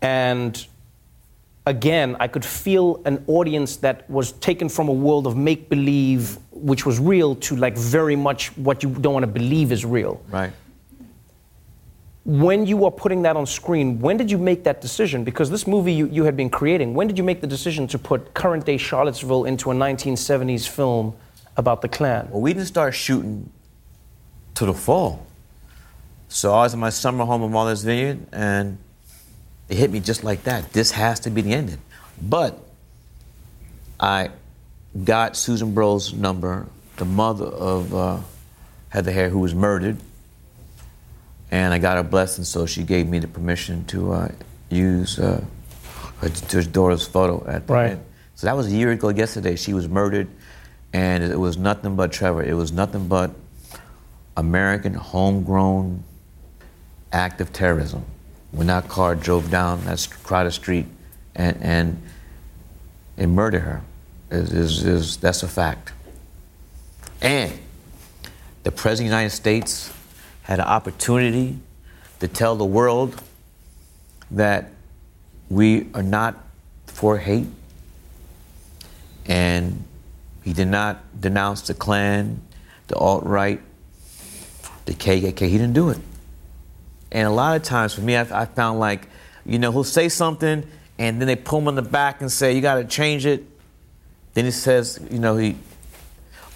And 0.00 0.66
again, 1.66 2.16
I 2.18 2.28
could 2.28 2.46
feel 2.46 3.02
an 3.04 3.22
audience 3.26 3.76
that 3.78 4.08
was 4.08 4.32
taken 4.32 4.70
from 4.70 4.88
a 4.88 4.92
world 4.92 5.26
of 5.26 5.36
make 5.36 5.68
believe, 5.68 6.38
which 6.50 6.86
was 6.86 6.98
real, 6.98 7.34
to 7.36 7.56
like 7.56 7.76
very 7.76 8.16
much 8.16 8.56
what 8.56 8.82
you 8.82 8.88
don't 8.88 9.12
want 9.12 9.24
to 9.24 9.30
believe 9.30 9.70
is 9.70 9.84
real. 9.84 10.22
Right. 10.30 10.52
when 12.26 12.66
you 12.66 12.84
are 12.84 12.90
putting 12.90 13.22
that 13.22 13.36
on 13.36 13.46
screen, 13.46 14.00
when 14.00 14.16
did 14.16 14.28
you 14.32 14.36
make 14.38 14.64
that 14.64 14.80
decision? 14.80 15.22
Because 15.22 15.48
this 15.48 15.64
movie 15.64 15.92
you, 15.92 16.08
you 16.08 16.24
had 16.24 16.36
been 16.36 16.50
creating, 16.50 16.92
when 16.92 17.06
did 17.06 17.16
you 17.16 17.22
make 17.22 17.40
the 17.40 17.46
decision 17.46 17.86
to 17.86 17.98
put 18.00 18.34
current 18.34 18.66
day 18.66 18.76
Charlottesville 18.76 19.44
into 19.44 19.70
a 19.70 19.74
1970s 19.74 20.66
film 20.66 21.14
about 21.56 21.82
the 21.82 21.88
Klan? 21.88 22.28
Well, 22.30 22.40
we 22.40 22.52
didn't 22.52 22.66
start 22.68 22.94
shooting 22.94 23.50
till 24.54 24.66
the 24.68 24.74
fall. 24.74 25.26
So 26.28 26.52
I 26.54 26.62
was 26.62 26.74
in 26.74 26.80
my 26.80 26.90
summer 26.90 27.24
home 27.24 27.42
in 27.42 27.52
Martha's 27.52 27.84
Vineyard, 27.84 28.26
and 28.32 28.78
it 29.68 29.76
hit 29.76 29.90
me 29.90 30.00
just 30.00 30.24
like 30.24 30.44
that. 30.44 30.72
This 30.72 30.90
has 30.92 31.20
to 31.20 31.30
be 31.30 31.40
the 31.42 31.52
ending. 31.52 31.78
But 32.20 32.58
I 34.00 34.30
got 35.04 35.36
Susan 35.36 35.72
Bro's 35.72 36.12
number, 36.12 36.66
the 36.96 37.04
mother 37.04 37.46
of 37.46 37.94
uh, 37.94 38.18
Heather 38.88 39.12
Heyer, 39.12 39.30
who 39.30 39.38
was 39.38 39.54
murdered, 39.54 39.96
and 41.50 41.72
I 41.72 41.78
got 41.78 41.96
her 41.96 42.02
blessing, 42.02 42.44
so 42.44 42.66
she 42.66 42.82
gave 42.82 43.06
me 43.08 43.18
the 43.18 43.28
permission 43.28 43.84
to 43.86 44.12
uh, 44.12 44.28
use 44.70 45.18
uh, 45.18 45.44
her, 46.18 46.30
her 46.50 46.62
daughter's 46.64 47.06
photo 47.06 47.44
at 47.48 47.66
the 47.66 47.72
Right. 47.72 47.90
end. 47.92 48.04
So 48.34 48.46
that 48.48 48.56
was 48.56 48.66
a 48.66 48.70
year 48.76 48.90
ago 48.90 49.10
yesterday. 49.10 49.56
She 49.56 49.72
was 49.72 49.88
murdered, 49.88 50.28
and 50.96 51.22
it 51.22 51.38
was 51.38 51.58
nothing 51.58 51.94
but 51.94 52.10
Trevor. 52.10 52.42
It 52.42 52.54
was 52.54 52.72
nothing 52.72 53.06
but 53.06 53.30
American 54.34 54.94
homegrown 54.94 56.02
act 57.12 57.38
of 57.42 57.52
terrorism. 57.52 58.02
When 58.50 58.68
that 58.68 58.88
car 58.88 59.14
drove 59.14 59.50
down 59.50 59.84
that 59.84 60.08
crowded 60.22 60.52
street 60.52 60.86
and, 61.34 61.58
and 61.60 62.02
it 63.18 63.26
murdered 63.26 63.60
her, 63.60 63.82
is, 64.30 64.84
is, 64.84 65.18
that's 65.18 65.42
a 65.42 65.48
fact. 65.48 65.92
And 67.20 67.52
the 68.62 68.72
President 68.72 69.08
of 69.08 69.10
the 69.10 69.16
United 69.16 69.36
States 69.36 69.92
had 70.44 70.60
an 70.60 70.64
opportunity 70.64 71.58
to 72.20 72.28
tell 72.28 72.56
the 72.56 72.64
world 72.64 73.22
that 74.30 74.70
we 75.50 75.88
are 75.92 76.02
not 76.02 76.42
for 76.86 77.18
hate. 77.18 77.48
And 79.26 79.85
he 80.46 80.52
did 80.52 80.68
not 80.68 81.20
denounce 81.20 81.62
the 81.62 81.74
Klan, 81.74 82.40
the 82.86 82.94
alt 82.94 83.24
right, 83.26 83.60
the 84.84 84.94
KKK. 84.94 85.40
He 85.40 85.58
didn't 85.58 85.72
do 85.72 85.90
it. 85.90 85.98
And 87.10 87.26
a 87.26 87.32
lot 87.32 87.56
of 87.56 87.64
times 87.64 87.94
for 87.94 88.00
me, 88.00 88.14
I, 88.14 88.42
I 88.42 88.44
found 88.44 88.78
like, 88.78 89.08
you 89.44 89.58
know, 89.58 89.72
he'll 89.72 89.82
say 89.82 90.08
something 90.08 90.64
and 91.00 91.20
then 91.20 91.26
they 91.26 91.34
pull 91.34 91.58
him 91.58 91.66
on 91.66 91.74
the 91.74 91.82
back 91.82 92.20
and 92.20 92.30
say, 92.30 92.54
you 92.54 92.60
got 92.60 92.76
to 92.76 92.84
change 92.84 93.26
it. 93.26 93.44
Then 94.34 94.44
he 94.44 94.52
says, 94.52 95.04
you 95.10 95.18
know, 95.18 95.36
he, 95.36 95.56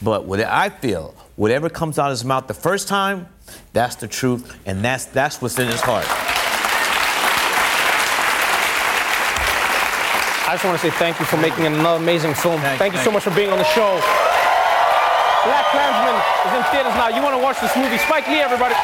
but 0.01 0.25
what 0.25 0.39
I 0.39 0.69
feel, 0.69 1.13
whatever 1.35 1.69
comes 1.69 1.99
out 1.99 2.07
of 2.07 2.13
his 2.13 2.25
mouth 2.25 2.47
the 2.47 2.55
first 2.55 2.87
time, 2.87 3.27
that's 3.73 3.97
the 3.97 4.07
truth, 4.07 4.57
and 4.67 4.85
that's 4.85 5.07
that's 5.07 5.43
what's 5.43 5.59
in 5.59 5.67
his 5.67 5.81
heart. 5.81 6.30
I 10.51 10.55
just 10.55 10.65
want 10.65 10.81
to 10.81 10.91
say 10.91 10.91
thank 10.99 11.21
you 11.21 11.25
for 11.27 11.37
making 11.37 11.65
another 11.65 12.03
amazing 12.03 12.35
film. 12.35 12.61
Thank, 12.61 12.93
you 12.93 12.99
so 12.99 13.13
much 13.13 13.23
for 13.23 13.31
being 13.31 13.51
on 13.51 13.59
the 13.59 13.65
show. 13.71 14.01
BlacKkKlansman 15.47 16.17
is 16.45 16.55
in 16.59 16.65
theaters 16.73 16.93
now. 16.99 17.07
You 17.07 17.23
want 17.23 17.37
to 17.37 17.41
watch 17.41 17.61
this 17.61 17.77
movie? 17.77 17.97
Spike 17.99 18.27
Lee, 18.27 18.41
everybody. 18.41 18.75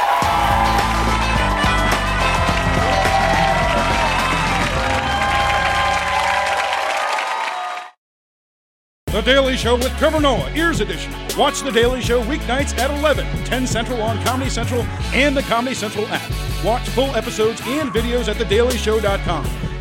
The 9.07 9.23
Daily 9.23 9.57
Show 9.57 9.75
with 9.75 9.91
Trevor 9.99 10.21
Noah, 10.21 10.49
Ears 10.55 10.81
Edition. 10.81 11.13
Watch 11.37 11.63
The 11.63 11.73
Daily 11.73 12.01
Show 12.01 12.23
weeknights 12.23 12.79
at 12.79 12.97
11, 12.97 13.27
10 13.45 13.67
Central 13.67 14.01
on 14.03 14.23
Comedy 14.23 14.51
Central 14.51 14.83
and 15.13 15.37
the 15.37 15.43
Comedy 15.43 15.75
Central 15.75 16.07
app. 16.11 16.65
Watch 16.65 16.89
full 16.91 17.13
episodes 17.17 17.61
and 17.65 17.91
videos 17.91 18.29
at 18.29 18.37
thedailyshow.com. 18.37 19.66